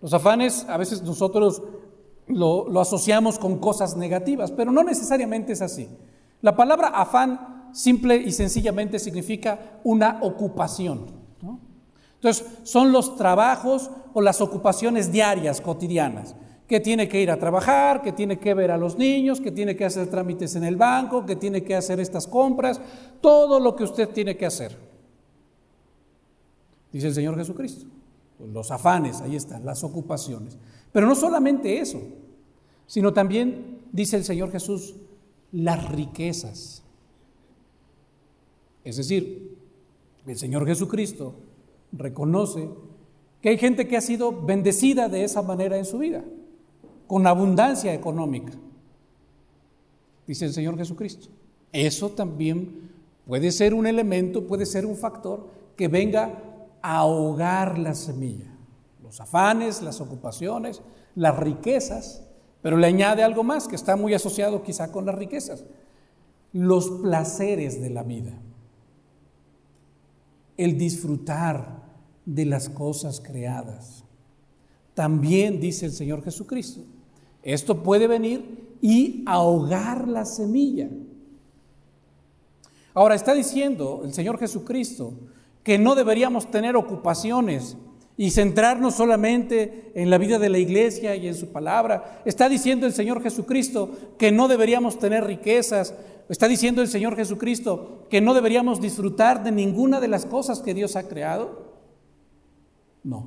Los 0.00 0.12
afanes 0.12 0.64
a 0.68 0.76
veces 0.76 1.02
nosotros 1.02 1.62
lo, 2.26 2.80
asociamos 2.80 3.38
con 3.38 3.58
cosas 3.58 3.96
negativas, 3.96 4.50
pero 4.50 4.72
no 4.72 4.82
necesariamente 4.82 5.52
es 5.52 5.62
así. 5.62 5.88
La 6.40 6.56
palabra 6.56 6.88
afán 6.88 7.70
simple 7.72 8.16
y 8.16 8.32
sencillamente 8.32 8.98
significa 8.98 9.80
una 9.84 10.18
ocupación. 10.22 11.21
Entonces, 12.22 12.46
son 12.62 12.92
los 12.92 13.16
trabajos 13.16 13.90
o 14.14 14.22
las 14.22 14.40
ocupaciones 14.40 15.10
diarias, 15.10 15.60
cotidianas, 15.60 16.36
que 16.68 16.78
tiene 16.78 17.08
que 17.08 17.20
ir 17.20 17.32
a 17.32 17.36
trabajar, 17.36 18.00
que 18.00 18.12
tiene 18.12 18.38
que 18.38 18.54
ver 18.54 18.70
a 18.70 18.76
los 18.76 18.96
niños, 18.96 19.40
que 19.40 19.50
tiene 19.50 19.74
que 19.74 19.84
hacer 19.84 20.08
trámites 20.08 20.54
en 20.54 20.62
el 20.62 20.76
banco, 20.76 21.26
que 21.26 21.34
tiene 21.34 21.64
que 21.64 21.74
hacer 21.74 21.98
estas 21.98 22.28
compras, 22.28 22.80
todo 23.20 23.58
lo 23.58 23.74
que 23.74 23.82
usted 23.82 24.08
tiene 24.10 24.36
que 24.36 24.46
hacer. 24.46 24.78
Dice 26.92 27.08
el 27.08 27.14
Señor 27.14 27.36
Jesucristo. 27.36 27.86
Los 28.38 28.70
afanes, 28.70 29.20
ahí 29.20 29.34
están, 29.34 29.64
las 29.64 29.82
ocupaciones. 29.82 30.56
Pero 30.92 31.08
no 31.08 31.16
solamente 31.16 31.80
eso, 31.80 32.00
sino 32.86 33.12
también, 33.12 33.80
dice 33.90 34.16
el 34.16 34.22
Señor 34.22 34.52
Jesús, 34.52 34.94
las 35.50 35.90
riquezas. 35.90 36.84
Es 38.84 38.96
decir, 38.96 39.58
el 40.24 40.38
Señor 40.38 40.64
Jesucristo 40.66 41.34
reconoce 41.92 42.68
que 43.40 43.50
hay 43.50 43.58
gente 43.58 43.88
que 43.88 43.96
ha 43.96 44.00
sido 44.00 44.32
bendecida 44.32 45.08
de 45.08 45.24
esa 45.24 45.42
manera 45.42 45.76
en 45.76 45.84
su 45.84 45.98
vida, 45.98 46.24
con 47.06 47.26
abundancia 47.26 47.92
económica. 47.92 48.52
Dice 50.26 50.46
el 50.46 50.52
Señor 50.52 50.76
Jesucristo. 50.76 51.28
Eso 51.72 52.10
también 52.10 52.90
puede 53.26 53.50
ser 53.50 53.74
un 53.74 53.86
elemento, 53.86 54.46
puede 54.46 54.66
ser 54.66 54.86
un 54.86 54.96
factor 54.96 55.48
que 55.76 55.88
venga 55.88 56.42
a 56.80 56.98
ahogar 56.98 57.78
la 57.78 57.94
semilla. 57.94 58.54
Los 59.02 59.20
afanes, 59.20 59.82
las 59.82 60.00
ocupaciones, 60.00 60.82
las 61.14 61.36
riquezas, 61.36 62.24
pero 62.62 62.76
le 62.76 62.86
añade 62.86 63.22
algo 63.22 63.42
más 63.42 63.66
que 63.66 63.76
está 63.76 63.96
muy 63.96 64.14
asociado 64.14 64.62
quizá 64.62 64.92
con 64.92 65.04
las 65.04 65.16
riquezas, 65.16 65.64
los 66.52 66.90
placeres 66.90 67.80
de 67.80 67.90
la 67.90 68.02
vida 68.02 68.38
el 70.56 70.78
disfrutar 70.78 71.81
de 72.24 72.44
las 72.44 72.68
cosas 72.68 73.20
creadas. 73.20 74.04
También 74.94 75.60
dice 75.60 75.86
el 75.86 75.92
Señor 75.92 76.22
Jesucristo, 76.22 76.82
esto 77.42 77.82
puede 77.82 78.06
venir 78.06 78.76
y 78.80 79.22
ahogar 79.26 80.06
la 80.06 80.24
semilla. 80.24 80.88
Ahora 82.94 83.14
está 83.14 83.32
diciendo 83.32 84.02
el 84.04 84.12
Señor 84.12 84.38
Jesucristo 84.38 85.14
que 85.62 85.78
no 85.78 85.94
deberíamos 85.94 86.50
tener 86.50 86.76
ocupaciones 86.76 87.76
y 88.16 88.30
centrarnos 88.30 88.94
solamente 88.94 89.92
en 89.94 90.10
la 90.10 90.18
vida 90.18 90.38
de 90.38 90.50
la 90.50 90.58
iglesia 90.58 91.16
y 91.16 91.26
en 91.26 91.34
su 91.34 91.48
palabra. 91.48 92.22
Está 92.24 92.48
diciendo 92.48 92.86
el 92.86 92.92
Señor 92.92 93.22
Jesucristo 93.22 93.90
que 94.18 94.30
no 94.30 94.48
deberíamos 94.48 94.98
tener 94.98 95.24
riquezas. 95.24 95.94
Está 96.28 96.48
diciendo 96.48 96.82
el 96.82 96.88
Señor 96.88 97.16
Jesucristo 97.16 98.06
que 98.10 98.20
no 98.20 98.34
deberíamos 98.34 98.80
disfrutar 98.80 99.42
de 99.42 99.52
ninguna 99.52 100.00
de 100.00 100.08
las 100.08 100.26
cosas 100.26 100.60
que 100.60 100.74
Dios 100.74 100.96
ha 100.96 101.08
creado. 101.08 101.71
No. 103.04 103.26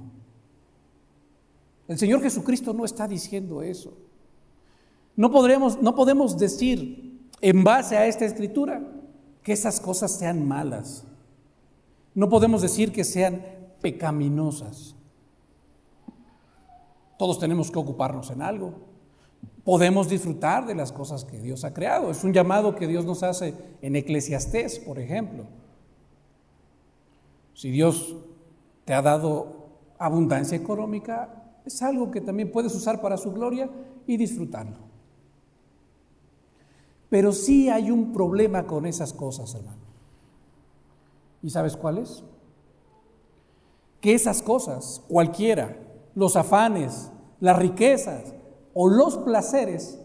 El 1.88 1.98
Señor 1.98 2.22
Jesucristo 2.22 2.74
no 2.74 2.86
está 2.86 3.08
diciendo 3.08 3.62
eso. 3.62 3.94
No, 5.16 5.30
no 5.30 5.96
podemos 5.96 6.38
decir 6.38 7.30
en 7.42 7.64
base 7.64 7.98
a 7.98 8.08
esta 8.08 8.26
escritura 8.26 8.82
que 9.44 9.54
esas 9.54 9.80
cosas 9.80 10.12
sean 10.12 10.48
malas. 10.48 11.06
No 12.14 12.30
podemos 12.30 12.62
decir 12.62 12.92
que 12.92 13.04
sean 13.04 13.44
pecaminosas. 13.82 14.96
Todos 17.18 17.40
tenemos 17.40 17.72
que 17.72 17.80
ocuparnos 17.80 18.32
en 18.32 18.42
algo. 18.42 18.74
Podemos 19.64 20.10
disfrutar 20.10 20.66
de 20.66 20.76
las 20.76 20.92
cosas 20.92 21.24
que 21.24 21.40
Dios 21.40 21.64
ha 21.64 21.74
creado. 21.74 22.12
Es 22.12 22.24
un 22.24 22.34
llamado 22.34 22.76
que 22.76 22.88
Dios 22.88 23.06
nos 23.06 23.24
hace 23.24 23.54
en 23.82 23.96
Eclesiastés, 23.96 24.80
por 24.80 25.00
ejemplo. 25.00 25.46
Si 27.54 27.70
Dios 27.70 28.16
te 28.86 28.94
ha 28.94 29.02
dado 29.02 29.55
abundancia 30.06 30.58
económica, 30.58 31.46
es 31.66 31.82
algo 31.82 32.12
que 32.12 32.22
también 32.22 32.52
puedes 32.52 32.74
usar 32.76 33.02
para 33.02 33.18
su 33.18 33.32
gloria 33.32 33.70
y 34.06 34.18
disfrutarlo. 34.18 34.78
Pero 37.10 37.32
sí 37.32 37.70
hay 37.70 37.92
un 37.92 38.12
problema 38.12 38.66
con 38.68 38.86
esas 38.86 39.14
cosas, 39.14 39.54
hermano. 39.56 39.84
¿Y 41.42 41.50
sabes 41.50 41.76
cuál 41.76 42.00
es? 42.00 42.24
Que 44.02 44.14
esas 44.14 44.42
cosas, 44.42 45.02
cualquiera, 45.08 45.78
los 46.14 46.36
afanes, 46.36 47.12
las 47.40 47.58
riquezas 47.58 48.34
o 48.74 48.88
los 48.88 49.18
placeres, 49.18 50.00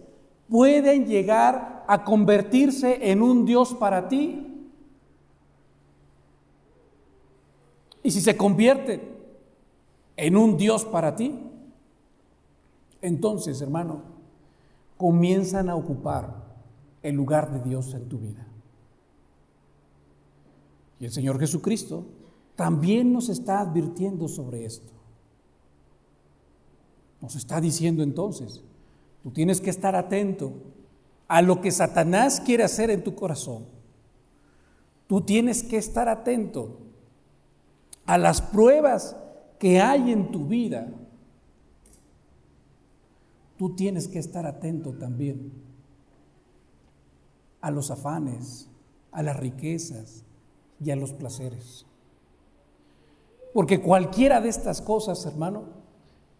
pueden 0.48 1.06
llegar 1.06 1.84
a 1.86 2.04
convertirse 2.04 3.10
en 3.10 3.22
un 3.22 3.44
Dios 3.44 3.74
para 3.74 4.08
ti. 4.08 4.70
Y 8.02 8.10
si 8.10 8.20
se 8.20 8.36
convierte 8.36 9.09
en 10.20 10.36
un 10.36 10.58
Dios 10.58 10.84
para 10.84 11.16
ti, 11.16 11.34
entonces, 13.00 13.62
hermano, 13.62 14.02
comienzan 14.98 15.70
a 15.70 15.74
ocupar 15.74 16.44
el 17.02 17.14
lugar 17.14 17.50
de 17.50 17.66
Dios 17.66 17.94
en 17.94 18.06
tu 18.06 18.18
vida. 18.18 18.46
Y 20.98 21.06
el 21.06 21.10
Señor 21.10 21.40
Jesucristo 21.40 22.04
también 22.54 23.14
nos 23.14 23.30
está 23.30 23.60
advirtiendo 23.60 24.28
sobre 24.28 24.66
esto. 24.66 24.92
Nos 27.22 27.34
está 27.34 27.58
diciendo 27.58 28.02
entonces, 28.02 28.62
tú 29.22 29.30
tienes 29.30 29.62
que 29.62 29.70
estar 29.70 29.96
atento 29.96 30.52
a 31.28 31.40
lo 31.40 31.62
que 31.62 31.70
Satanás 31.70 32.42
quiere 32.42 32.64
hacer 32.64 32.90
en 32.90 33.02
tu 33.02 33.14
corazón. 33.14 33.64
Tú 35.06 35.22
tienes 35.22 35.62
que 35.62 35.78
estar 35.78 36.10
atento 36.10 36.76
a 38.04 38.18
las 38.18 38.42
pruebas 38.42 39.16
que 39.60 39.78
hay 39.78 40.10
en 40.10 40.32
tu 40.32 40.46
vida. 40.46 40.90
Tú 43.58 43.76
tienes 43.76 44.08
que 44.08 44.18
estar 44.18 44.46
atento 44.46 44.94
también 44.94 45.52
a 47.60 47.70
los 47.70 47.90
afanes, 47.90 48.68
a 49.12 49.22
las 49.22 49.36
riquezas 49.38 50.24
y 50.82 50.90
a 50.90 50.96
los 50.96 51.12
placeres. 51.12 51.84
Porque 53.52 53.82
cualquiera 53.82 54.40
de 54.40 54.48
estas 54.48 54.80
cosas, 54.80 55.26
hermano, 55.26 55.64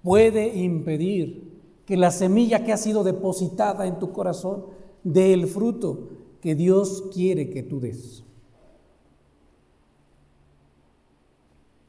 puede 0.03 0.57
impedir 0.57 1.61
que 1.85 1.99
la 1.99 2.11
semilla 2.11 2.65
que 2.65 2.73
ha 2.73 2.79
sido 2.79 3.05
depositada 3.05 3.87
en 3.87 3.99
tu 3.99 4.15
corazón 4.15 4.65
dé 5.05 5.35
el 5.35 5.47
fruto 5.47 6.09
que 6.41 6.55
Dios 6.55 7.05
quiere 7.13 7.51
que 7.51 7.63
tú 7.63 7.81
des. 7.81 8.25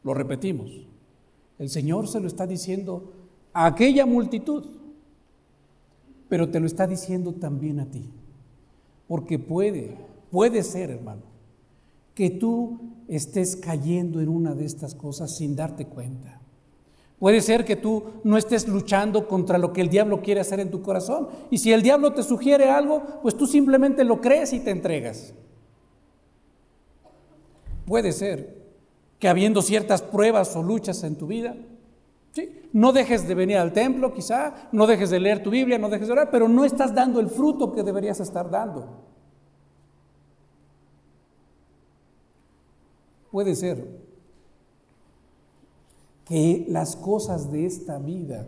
Lo 0.04 0.14
repetimos. 0.14 0.91
El 1.62 1.70
Señor 1.70 2.08
se 2.08 2.20
lo 2.20 2.26
está 2.26 2.48
diciendo 2.48 3.14
a 3.54 3.68
aquella 3.68 4.08
multitud, 4.08 4.66
pero 6.28 6.50
te 6.50 6.60
lo 6.60 6.66
está 6.66 6.88
diciendo 6.88 7.34
también 7.34 7.80
a 7.80 7.86
ti. 7.86 8.10
Porque 9.08 9.38
puede, 9.38 9.96
puede 10.32 10.64
ser, 10.64 10.90
hermano, 10.90 11.22
que 12.16 12.32
tú 12.32 12.80
estés 13.08 13.56
cayendo 13.56 14.22
en 14.22 14.30
una 14.30 14.56
de 14.56 14.66
estas 14.66 14.96
cosas 14.96 15.36
sin 15.38 15.56
darte 15.56 15.86
cuenta. 15.86 16.42
Puede 17.20 17.42
ser 17.42 17.64
que 17.64 17.76
tú 17.76 18.06
no 18.24 18.38
estés 18.38 18.68
luchando 18.68 19.28
contra 19.28 19.60
lo 19.60 19.72
que 19.72 19.82
el 19.82 19.90
diablo 19.90 20.24
quiere 20.24 20.42
hacer 20.42 20.60
en 20.62 20.72
tu 20.72 20.82
corazón. 20.82 21.28
Y 21.52 21.60
si 21.60 21.72
el 21.72 21.84
diablo 21.84 22.12
te 22.14 22.24
sugiere 22.24 22.72
algo, 22.72 23.04
pues 23.22 23.38
tú 23.38 23.46
simplemente 23.46 24.04
lo 24.04 24.20
crees 24.20 24.52
y 24.54 24.62
te 24.62 24.72
entregas. 24.72 25.36
Puede 27.86 28.14
ser 28.14 28.61
que 29.22 29.30
habiendo 29.30 29.62
ciertas 29.62 30.02
pruebas 30.02 30.56
o 30.56 30.64
luchas 30.64 31.04
en 31.04 31.16
tu 31.16 31.28
vida, 31.28 31.56
no 32.74 32.92
dejes 32.92 33.28
de 33.28 33.36
venir 33.36 33.58
al 33.58 33.72
templo 33.72 34.16
quizá, 34.16 34.70
no 34.72 34.88
dejes 34.88 35.12
de 35.12 35.20
leer 35.20 35.44
tu 35.44 35.52
Biblia, 35.52 35.78
no 35.78 35.90
dejes 35.90 36.08
de 36.08 36.14
orar, 36.14 36.32
pero 36.32 36.48
no 36.48 36.66
estás 36.66 36.96
dando 36.96 37.20
el 37.20 37.30
fruto 37.30 37.72
que 37.72 37.84
deberías 37.84 38.20
estar 38.20 38.50
dando. 38.50 38.88
Puede 43.30 43.56
ser 43.56 43.86
que 46.26 46.66
las 46.68 46.96
cosas 46.96 47.52
de 47.52 47.68
esta 47.68 48.00
vida, 48.00 48.48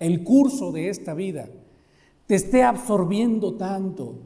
el 0.00 0.24
curso 0.24 0.72
de 0.72 0.88
esta 0.88 1.14
vida, 1.14 1.48
te 2.26 2.34
esté 2.34 2.64
absorbiendo 2.64 3.54
tanto. 3.54 4.16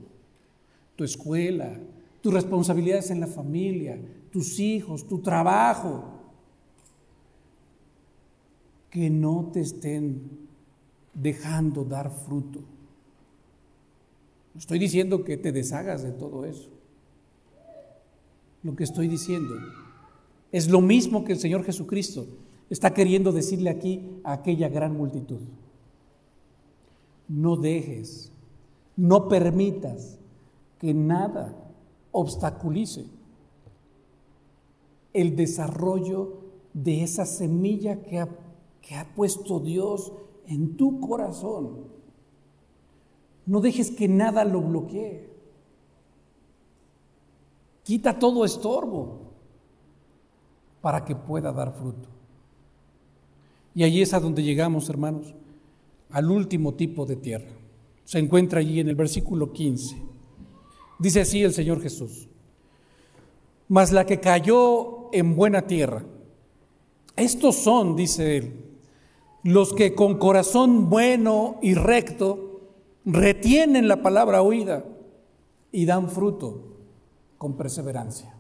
Tu 0.97 1.05
escuela, 1.05 1.79
tus 2.23 2.33
responsabilidades 2.33 3.11
en 3.11 3.21
la 3.21 3.27
familia, 3.27 4.01
tus 4.33 4.59
hijos, 4.59 5.07
tu 5.07 5.19
trabajo, 5.19 6.05
que 8.91 9.09
no 9.11 9.51
te 9.53 9.61
estén 9.61 10.49
dejando 11.15 11.85
dar 11.85 12.11
fruto. 12.11 12.61
No 14.55 14.59
estoy 14.59 14.79
diciendo 14.79 15.25
que 15.25 15.37
te 15.37 15.53
deshagas 15.53 16.03
de 16.03 16.13
todo 16.13 16.45
eso. 16.45 16.71
Lo 18.63 18.75
que 18.75 18.85
estoy 18.85 19.09
diciendo 19.09 19.55
es 20.51 20.69
lo 20.69 20.81
mismo 20.81 21.25
que 21.25 21.33
el 21.33 21.39
Señor 21.39 21.65
Jesucristo 21.65 22.27
está 22.71 22.95
queriendo 22.95 23.33
decirle 23.33 23.71
aquí 23.71 24.21
a 24.25 24.35
aquella 24.35 24.69
gran 24.69 24.97
multitud. 24.97 25.41
No 27.29 27.57
dejes, 27.57 28.31
no 28.97 29.29
permitas 29.29 30.19
que 30.79 30.93
nada 30.93 31.55
obstaculice 32.13 33.07
el 35.13 35.37
desarrollo 35.37 36.39
de 36.73 37.03
esa 37.03 37.27
semilla 37.27 38.03
que 38.03 38.19
ha, 38.19 38.29
que 38.81 38.95
ha 38.95 39.15
puesto 39.15 39.61
Dios 39.61 40.13
en 40.47 40.77
tu 40.77 41.01
corazón. 41.01 41.87
No 43.47 43.61
dejes 43.61 43.91
que 43.91 44.09
nada 44.09 44.45
lo 44.45 44.61
bloquee. 44.61 45.29
Quita 47.83 48.19
todo 48.19 48.45
estorbo 48.45 49.33
para 50.81 51.05
que 51.05 51.17
pueda 51.17 51.53
dar 51.53 51.73
fruto. 51.73 52.09
Y 53.75 53.85
allí 53.85 54.03
es 54.03 54.13
a 54.15 54.21
donde 54.21 54.43
llegamos, 54.43 54.89
hermanos, 54.89 55.35
al 56.11 56.31
último 56.31 56.75
tipo 56.75 57.07
de 57.07 57.17
tierra. 57.17 57.51
Se 58.05 58.19
encuentra 58.19 58.61
allí 58.61 58.81
en 58.81 58.89
el 58.89 58.95
versículo 58.95 59.53
15. 59.53 59.97
Dice 60.99 61.23
así 61.23 61.43
el 61.43 61.53
Señor 61.53 61.81
Jesús. 61.81 62.29
Mas 63.69 63.91
la 63.91 64.05
que 64.05 64.21
cayó 64.21 65.02
en 65.13 65.37
buena 65.37 65.67
tierra. 65.67 66.03
Estos 67.17 67.57
son, 67.57 67.97
dice 67.97 68.37
él, 68.37 68.53
los 69.43 69.73
que 69.73 69.95
con 69.95 70.19
corazón 70.19 70.89
bueno 70.89 71.59
y 71.63 71.75
recto 71.75 72.61
retienen 73.05 73.89
la 73.89 74.03
palabra 74.03 74.43
oída 74.43 74.85
y 75.71 75.85
dan 75.85 76.09
fruto 76.09 76.77
con 77.39 77.57
perseverancia. 77.57 78.35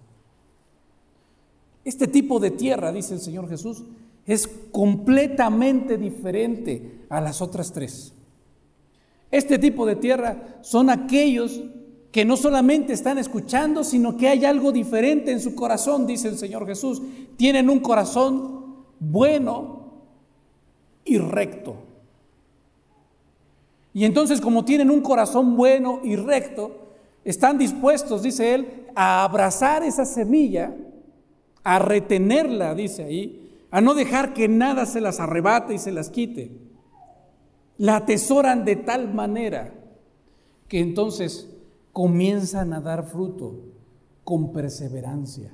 Este 1.85 2.07
tipo 2.07 2.39
de 2.39 2.53
tierra, 2.53 2.93
dice 2.93 3.15
el 3.15 3.21
Señor 3.21 3.49
Jesús, 3.49 3.83
es 4.25 4.47
completamente 4.71 5.99
diferente 5.99 7.05
a 7.09 7.21
las 7.21 7.43
otras 7.43 7.73
tres. 7.73 8.15
Este 9.31 9.59
tipo 9.59 9.85
de 9.87 9.97
tierra 9.97 10.59
son 10.61 10.91
aquellos 10.91 11.61
que 12.13 12.25
no 12.25 12.37
solamente 12.37 12.93
están 12.93 13.19
escuchando, 13.19 13.83
sino 13.83 14.17
que 14.17 14.29
hay 14.29 14.45
algo 14.45 14.71
diferente 14.71 15.33
en 15.33 15.41
su 15.41 15.55
corazón, 15.55 16.07
dice 16.07 16.29
el 16.29 16.39
Señor 16.39 16.67
Jesús. 16.67 17.03
Tienen 17.37 17.69
un 17.71 17.81
corazón 17.81 18.85
bueno 19.01 19.93
y 21.05 21.19
recto. 21.19 21.75
Y 23.95 24.05
entonces 24.05 24.41
como 24.41 24.65
tienen 24.65 24.91
un 24.91 25.01
corazón 25.01 25.57
bueno 25.57 26.01
y 26.05 26.17
recto, 26.17 26.79
están 27.25 27.59
dispuestos, 27.59 28.23
dice 28.23 28.55
él, 28.55 28.87
a 28.95 29.25
abrazar 29.25 29.83
esa 29.83 30.05
semilla 30.05 30.75
a 31.65 31.79
retenerla, 31.79 32.75
dice 32.75 33.05
ahí, 33.05 33.51
a 33.71 33.81
no 33.81 33.95
dejar 33.95 34.35
que 34.35 34.49
nada 34.49 34.87
se 34.87 35.01
las 35.01 35.21
arrebate 35.21 35.75
y 35.75 35.79
se 35.79 35.93
las 35.93 36.11
quite. 36.11 36.51
La 37.79 37.97
atesoran 37.97 38.65
de 38.65 38.77
tal 38.77 39.13
manera 39.13 39.73
que 40.69 40.81
entonces 40.81 41.49
comienzan 41.93 42.73
a 42.73 42.81
dar 42.81 43.05
fruto 43.05 43.55
con 44.25 44.53
perseverancia, 44.53 45.51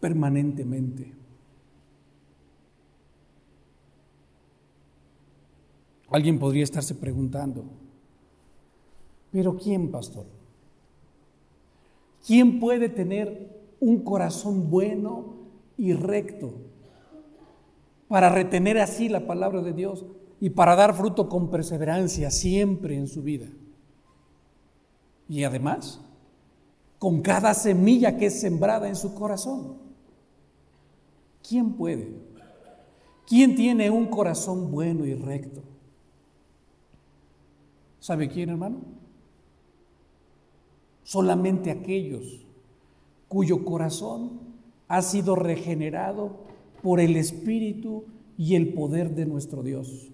permanentemente. 0.00 1.14
Alguien 6.10 6.38
podría 6.38 6.64
estarse 6.64 6.94
preguntando, 6.94 7.64
pero 9.30 9.56
¿quién, 9.56 9.90
pastor? 9.90 10.26
¿Quién 12.26 12.58
puede 12.58 12.88
tener 12.88 13.60
un 13.78 14.02
corazón 14.02 14.70
bueno 14.70 15.36
y 15.76 15.92
recto 15.92 16.52
para 18.08 18.28
retener 18.28 18.78
así 18.78 19.08
la 19.08 19.26
palabra 19.26 19.62
de 19.62 19.72
Dios 19.72 20.04
y 20.40 20.50
para 20.50 20.74
dar 20.74 20.94
fruto 20.94 21.28
con 21.28 21.50
perseverancia 21.50 22.30
siempre 22.30 22.96
en 22.96 23.06
su 23.06 23.22
vida? 23.22 23.46
Y 25.28 25.44
además, 25.44 26.00
con 27.00 27.22
cada 27.22 27.54
semilla 27.54 28.18
que 28.18 28.26
es 28.26 28.40
sembrada 28.40 28.86
en 28.86 28.94
su 28.94 29.14
corazón. 29.14 29.78
¿Quién 31.46 31.72
puede? 31.72 32.12
¿Quién 33.26 33.54
tiene 33.54 33.90
un 33.90 34.06
corazón 34.06 34.70
bueno 34.70 35.06
y 35.06 35.14
recto? 35.14 35.62
¿Sabe 38.00 38.28
quién, 38.28 38.50
hermano? 38.50 38.80
Solamente 41.02 41.70
aquellos 41.70 42.44
cuyo 43.28 43.64
corazón 43.64 44.40
ha 44.88 45.00
sido 45.00 45.36
regenerado 45.36 46.40
por 46.82 47.00
el 47.00 47.16
Espíritu 47.16 48.04
y 48.36 48.56
el 48.56 48.74
poder 48.74 49.14
de 49.14 49.24
nuestro 49.24 49.62
Dios. 49.62 50.10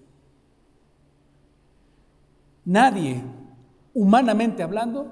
Nadie, 2.67 3.23
humanamente 3.93 4.61
hablando, 4.61 5.07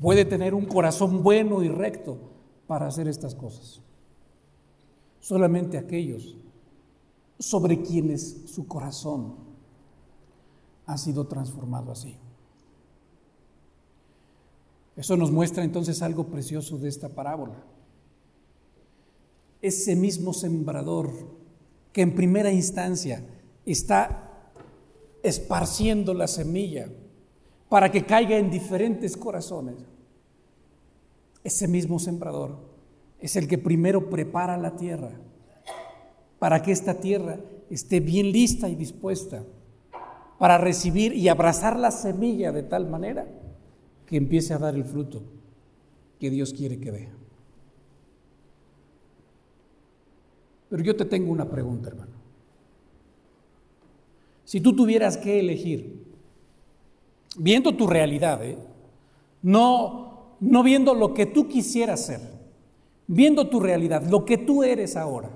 puede 0.00 0.24
tener 0.24 0.52
un 0.52 0.64
corazón 0.64 1.22
bueno 1.22 1.62
y 1.62 1.68
recto 1.68 2.18
para 2.66 2.88
hacer 2.88 3.06
estas 3.06 3.36
cosas. 3.36 3.80
Solamente 5.20 5.78
aquellos 5.78 6.36
sobre 7.38 7.82
quienes 7.82 8.50
su 8.52 8.66
corazón 8.66 9.36
ha 10.86 10.98
sido 10.98 11.28
transformado 11.28 11.92
así. 11.92 12.16
Eso 14.96 15.16
nos 15.16 15.30
muestra 15.30 15.62
entonces 15.62 16.02
algo 16.02 16.26
precioso 16.26 16.78
de 16.78 16.88
esta 16.88 17.10
parábola. 17.10 17.62
Ese 19.62 19.94
mismo 19.94 20.32
sembrador 20.32 21.12
que 21.92 22.02
en 22.02 22.16
primera 22.16 22.50
instancia 22.50 23.24
está 23.64 24.25
esparciendo 25.28 26.14
la 26.14 26.28
semilla 26.28 26.88
para 27.68 27.90
que 27.90 28.04
caiga 28.04 28.36
en 28.36 28.50
diferentes 28.50 29.16
corazones. 29.16 29.76
Ese 31.42 31.68
mismo 31.68 31.98
sembrador 31.98 32.56
es 33.20 33.36
el 33.36 33.48
que 33.48 33.58
primero 33.58 34.08
prepara 34.08 34.56
la 34.56 34.76
tierra 34.76 35.10
para 36.38 36.62
que 36.62 36.72
esta 36.72 36.94
tierra 36.94 37.40
esté 37.70 38.00
bien 38.00 38.30
lista 38.30 38.68
y 38.68 38.74
dispuesta 38.74 39.42
para 40.38 40.58
recibir 40.58 41.12
y 41.12 41.28
abrazar 41.28 41.78
la 41.78 41.90
semilla 41.90 42.52
de 42.52 42.62
tal 42.62 42.88
manera 42.88 43.26
que 44.06 44.16
empiece 44.16 44.54
a 44.54 44.58
dar 44.58 44.74
el 44.74 44.84
fruto 44.84 45.22
que 46.20 46.30
Dios 46.30 46.52
quiere 46.52 46.78
que 46.78 46.92
dé. 46.92 47.08
Pero 50.68 50.82
yo 50.82 50.96
te 50.96 51.04
tengo 51.04 51.32
una 51.32 51.48
pregunta, 51.48 51.88
hermano. 51.88 52.15
Si 54.46 54.60
tú 54.60 54.74
tuvieras 54.76 55.16
que 55.16 55.40
elegir, 55.40 56.06
viendo 57.36 57.76
tu 57.76 57.88
realidad, 57.88 58.44
¿eh? 58.44 58.56
no, 59.42 60.36
no 60.38 60.62
viendo 60.62 60.94
lo 60.94 61.14
que 61.14 61.26
tú 61.26 61.48
quisieras 61.48 62.06
ser, 62.06 62.20
viendo 63.08 63.48
tu 63.48 63.58
realidad, 63.58 64.04
lo 64.04 64.24
que 64.24 64.38
tú 64.38 64.62
eres 64.62 64.96
ahora, 64.96 65.30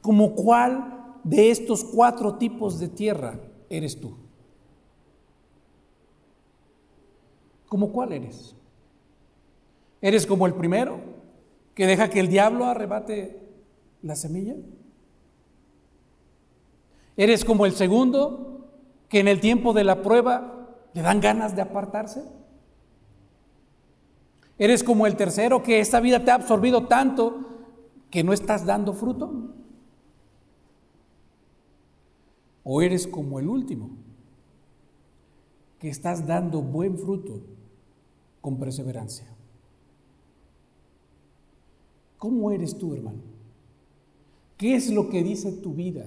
como 0.00 0.34
cuál 0.34 1.20
de 1.22 1.52
estos 1.52 1.84
cuatro 1.84 2.34
tipos 2.34 2.80
de 2.80 2.88
tierra 2.88 3.38
eres 3.70 4.00
tú? 4.00 4.16
¿Como 7.68 7.92
cuál 7.92 8.12
eres? 8.12 8.56
¿Eres 10.00 10.26
como 10.26 10.48
el 10.48 10.54
primero 10.54 10.98
que 11.76 11.86
deja 11.86 12.10
que 12.10 12.18
el 12.18 12.26
diablo 12.26 12.64
arrebate 12.64 13.40
la 14.02 14.16
semilla? 14.16 14.56
¿Eres 17.16 17.44
como 17.44 17.66
el 17.66 17.72
segundo 17.72 18.68
que 19.08 19.20
en 19.20 19.28
el 19.28 19.40
tiempo 19.40 19.72
de 19.72 19.84
la 19.84 20.02
prueba 20.02 20.68
le 20.94 21.02
dan 21.02 21.20
ganas 21.20 21.54
de 21.54 21.62
apartarse? 21.62 22.24
¿Eres 24.58 24.84
como 24.84 25.06
el 25.06 25.16
tercero 25.16 25.62
que 25.62 25.80
esta 25.80 26.00
vida 26.00 26.24
te 26.24 26.30
ha 26.30 26.34
absorbido 26.34 26.86
tanto 26.86 27.40
que 28.10 28.22
no 28.22 28.32
estás 28.32 28.64
dando 28.64 28.92
fruto? 28.92 29.54
¿O 32.64 32.80
eres 32.80 33.06
como 33.06 33.40
el 33.40 33.48
último, 33.48 33.90
que 35.78 35.88
estás 35.88 36.26
dando 36.26 36.62
buen 36.62 36.96
fruto 36.96 37.40
con 38.40 38.58
perseverancia? 38.58 39.26
¿Cómo 42.18 42.52
eres 42.52 42.78
tú, 42.78 42.94
hermano? 42.94 43.18
¿Qué 44.56 44.76
es 44.76 44.90
lo 44.90 45.08
que 45.10 45.24
dice 45.24 45.50
tu 45.50 45.74
vida? 45.74 46.04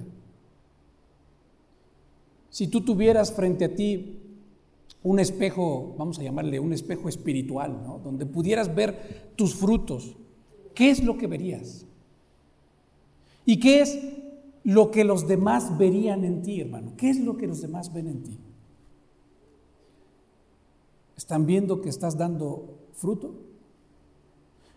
Si 2.56 2.68
tú 2.68 2.80
tuvieras 2.80 3.34
frente 3.34 3.66
a 3.66 3.76
ti 3.76 4.18
un 5.04 5.20
espejo, 5.20 5.94
vamos 5.98 6.20
a 6.20 6.24
llamarle 6.24 6.58
un 6.58 6.72
espejo 6.72 7.10
espiritual, 7.10 7.84
¿no? 7.86 8.00
donde 8.00 8.26
pudieras 8.26 8.74
ver 8.74 9.34
tus 9.36 9.56
frutos, 9.56 10.16
¿qué 10.74 10.90
es 10.90 11.04
lo 11.04 11.18
que 11.18 11.28
verías? 11.28 11.86
¿Y 13.46 13.60
qué 13.60 13.82
es 13.82 14.00
lo 14.64 14.90
que 14.90 15.04
los 15.04 15.28
demás 15.28 15.78
verían 15.78 16.24
en 16.24 16.44
ti, 16.44 16.62
hermano. 16.62 16.94
¿Qué 16.96 17.10
es 17.10 17.20
lo 17.20 17.36
que 17.36 17.46
los 17.46 17.62
demás 17.62 17.92
ven 17.92 18.08
en 18.08 18.24
ti? 18.24 18.40
¿Están 21.18 21.46
viendo 21.46 21.82
que 21.82 21.90
estás 21.90 22.18
dando 22.18 22.78
fruto? 22.94 23.36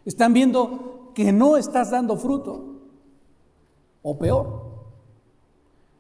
¿Están 0.05 0.33
viendo 0.33 1.13
que 1.15 1.31
no 1.31 1.57
estás 1.57 1.93
dando 1.93 2.17
fruto? 2.17 2.81
O 4.03 4.19
peor, 4.19 4.65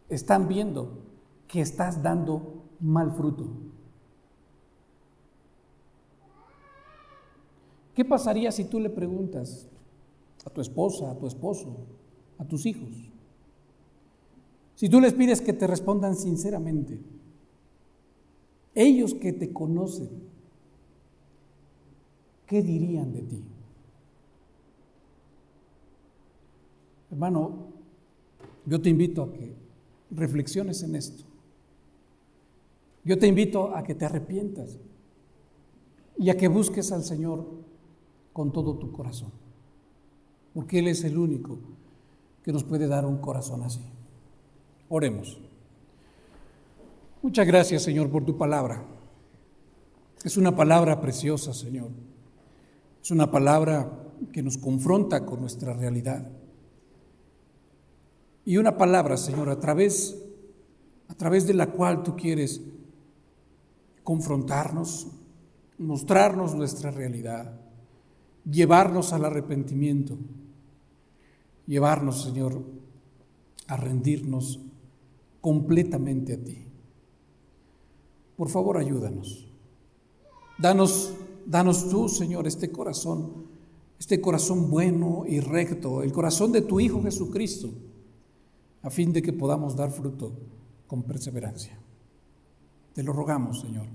están 0.08 0.48
viendo 0.48 1.06
que 1.48 1.60
estás 1.62 2.02
dando 2.02 2.62
mal 2.78 3.10
fruto. 3.10 3.48
¿Qué 7.94 8.04
pasaría 8.04 8.52
si 8.52 8.64
tú 8.64 8.78
le 8.78 8.90
preguntas 8.90 9.66
a 10.44 10.50
tu 10.50 10.60
esposa, 10.60 11.10
a 11.10 11.18
tu 11.18 11.26
esposo, 11.26 11.86
a 12.38 12.44
tus 12.44 12.64
hijos? 12.66 12.90
Si 14.76 14.88
tú 14.88 15.00
les 15.00 15.12
pides 15.14 15.40
que 15.40 15.52
te 15.52 15.66
respondan 15.66 16.14
sinceramente, 16.14 17.00
ellos 18.74 19.14
que 19.14 19.32
te 19.32 19.52
conocen, 19.52 20.08
¿qué 22.46 22.62
dirían 22.62 23.12
de 23.12 23.22
ti? 23.22 23.42
Hermano, 27.10 27.72
yo 28.66 28.80
te 28.80 28.90
invito 28.90 29.22
a 29.22 29.32
que 29.32 29.56
reflexiones 30.12 30.82
en 30.84 30.94
esto. 30.94 31.27
Yo 33.08 33.18
te 33.18 33.26
invito 33.26 33.74
a 33.74 33.82
que 33.82 33.94
te 33.94 34.04
arrepientas 34.04 34.76
y 36.18 36.28
a 36.28 36.36
que 36.36 36.46
busques 36.46 36.92
al 36.92 37.02
Señor 37.02 37.42
con 38.34 38.52
todo 38.52 38.76
tu 38.76 38.92
corazón, 38.92 39.32
porque 40.52 40.80
Él 40.80 40.88
es 40.88 41.02
el 41.04 41.16
único 41.16 41.58
que 42.42 42.52
nos 42.52 42.64
puede 42.64 42.86
dar 42.86 43.06
un 43.06 43.16
corazón 43.16 43.62
así. 43.62 43.80
Oremos. 44.90 45.40
Muchas 47.22 47.46
gracias, 47.46 47.82
Señor, 47.82 48.10
por 48.10 48.26
tu 48.26 48.36
palabra. 48.36 48.84
Es 50.22 50.36
una 50.36 50.54
palabra 50.54 51.00
preciosa, 51.00 51.54
Señor. 51.54 51.88
Es 53.02 53.10
una 53.10 53.30
palabra 53.30 53.90
que 54.34 54.42
nos 54.42 54.58
confronta 54.58 55.24
con 55.24 55.40
nuestra 55.40 55.72
realidad. 55.72 56.30
Y 58.44 58.58
una 58.58 58.76
palabra, 58.76 59.16
Señor, 59.16 59.48
a 59.48 59.58
través, 59.58 60.22
a 61.08 61.14
través 61.14 61.46
de 61.46 61.54
la 61.54 61.68
cual 61.68 62.02
tú 62.02 62.14
quieres 62.14 62.60
confrontarnos, 64.08 65.08
mostrarnos 65.76 66.54
nuestra 66.54 66.90
realidad, 66.90 67.60
llevarnos 68.50 69.12
al 69.12 69.26
arrepentimiento, 69.26 70.16
llevarnos, 71.66 72.22
Señor, 72.22 72.64
a 73.66 73.76
rendirnos 73.76 74.60
completamente 75.42 76.32
a 76.32 76.42
ti. 76.42 76.64
Por 78.34 78.48
favor, 78.48 78.78
ayúdanos. 78.78 79.46
Danos, 80.56 81.12
danos 81.44 81.90
tú, 81.90 82.08
Señor, 82.08 82.46
este 82.46 82.72
corazón 82.72 83.46
este 83.98 84.22
corazón 84.22 84.70
bueno 84.70 85.24
y 85.26 85.40
recto, 85.40 86.02
el 86.02 86.12
corazón 86.12 86.52
de 86.52 86.62
tu 86.62 86.80
Hijo 86.80 87.02
Jesucristo, 87.02 87.68
a 88.80 88.88
fin 88.88 89.12
de 89.12 89.20
que 89.20 89.34
podamos 89.34 89.76
dar 89.76 89.90
fruto 89.90 90.32
con 90.86 91.02
perseverancia. 91.02 91.77
Te 92.98 93.04
lo 93.04 93.12
rogamos, 93.12 93.60
Señor, 93.60 93.86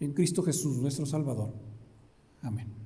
en 0.00 0.14
Cristo 0.14 0.42
Jesús, 0.42 0.78
nuestro 0.78 1.04
Salvador. 1.04 1.52
Amén. 2.40 2.83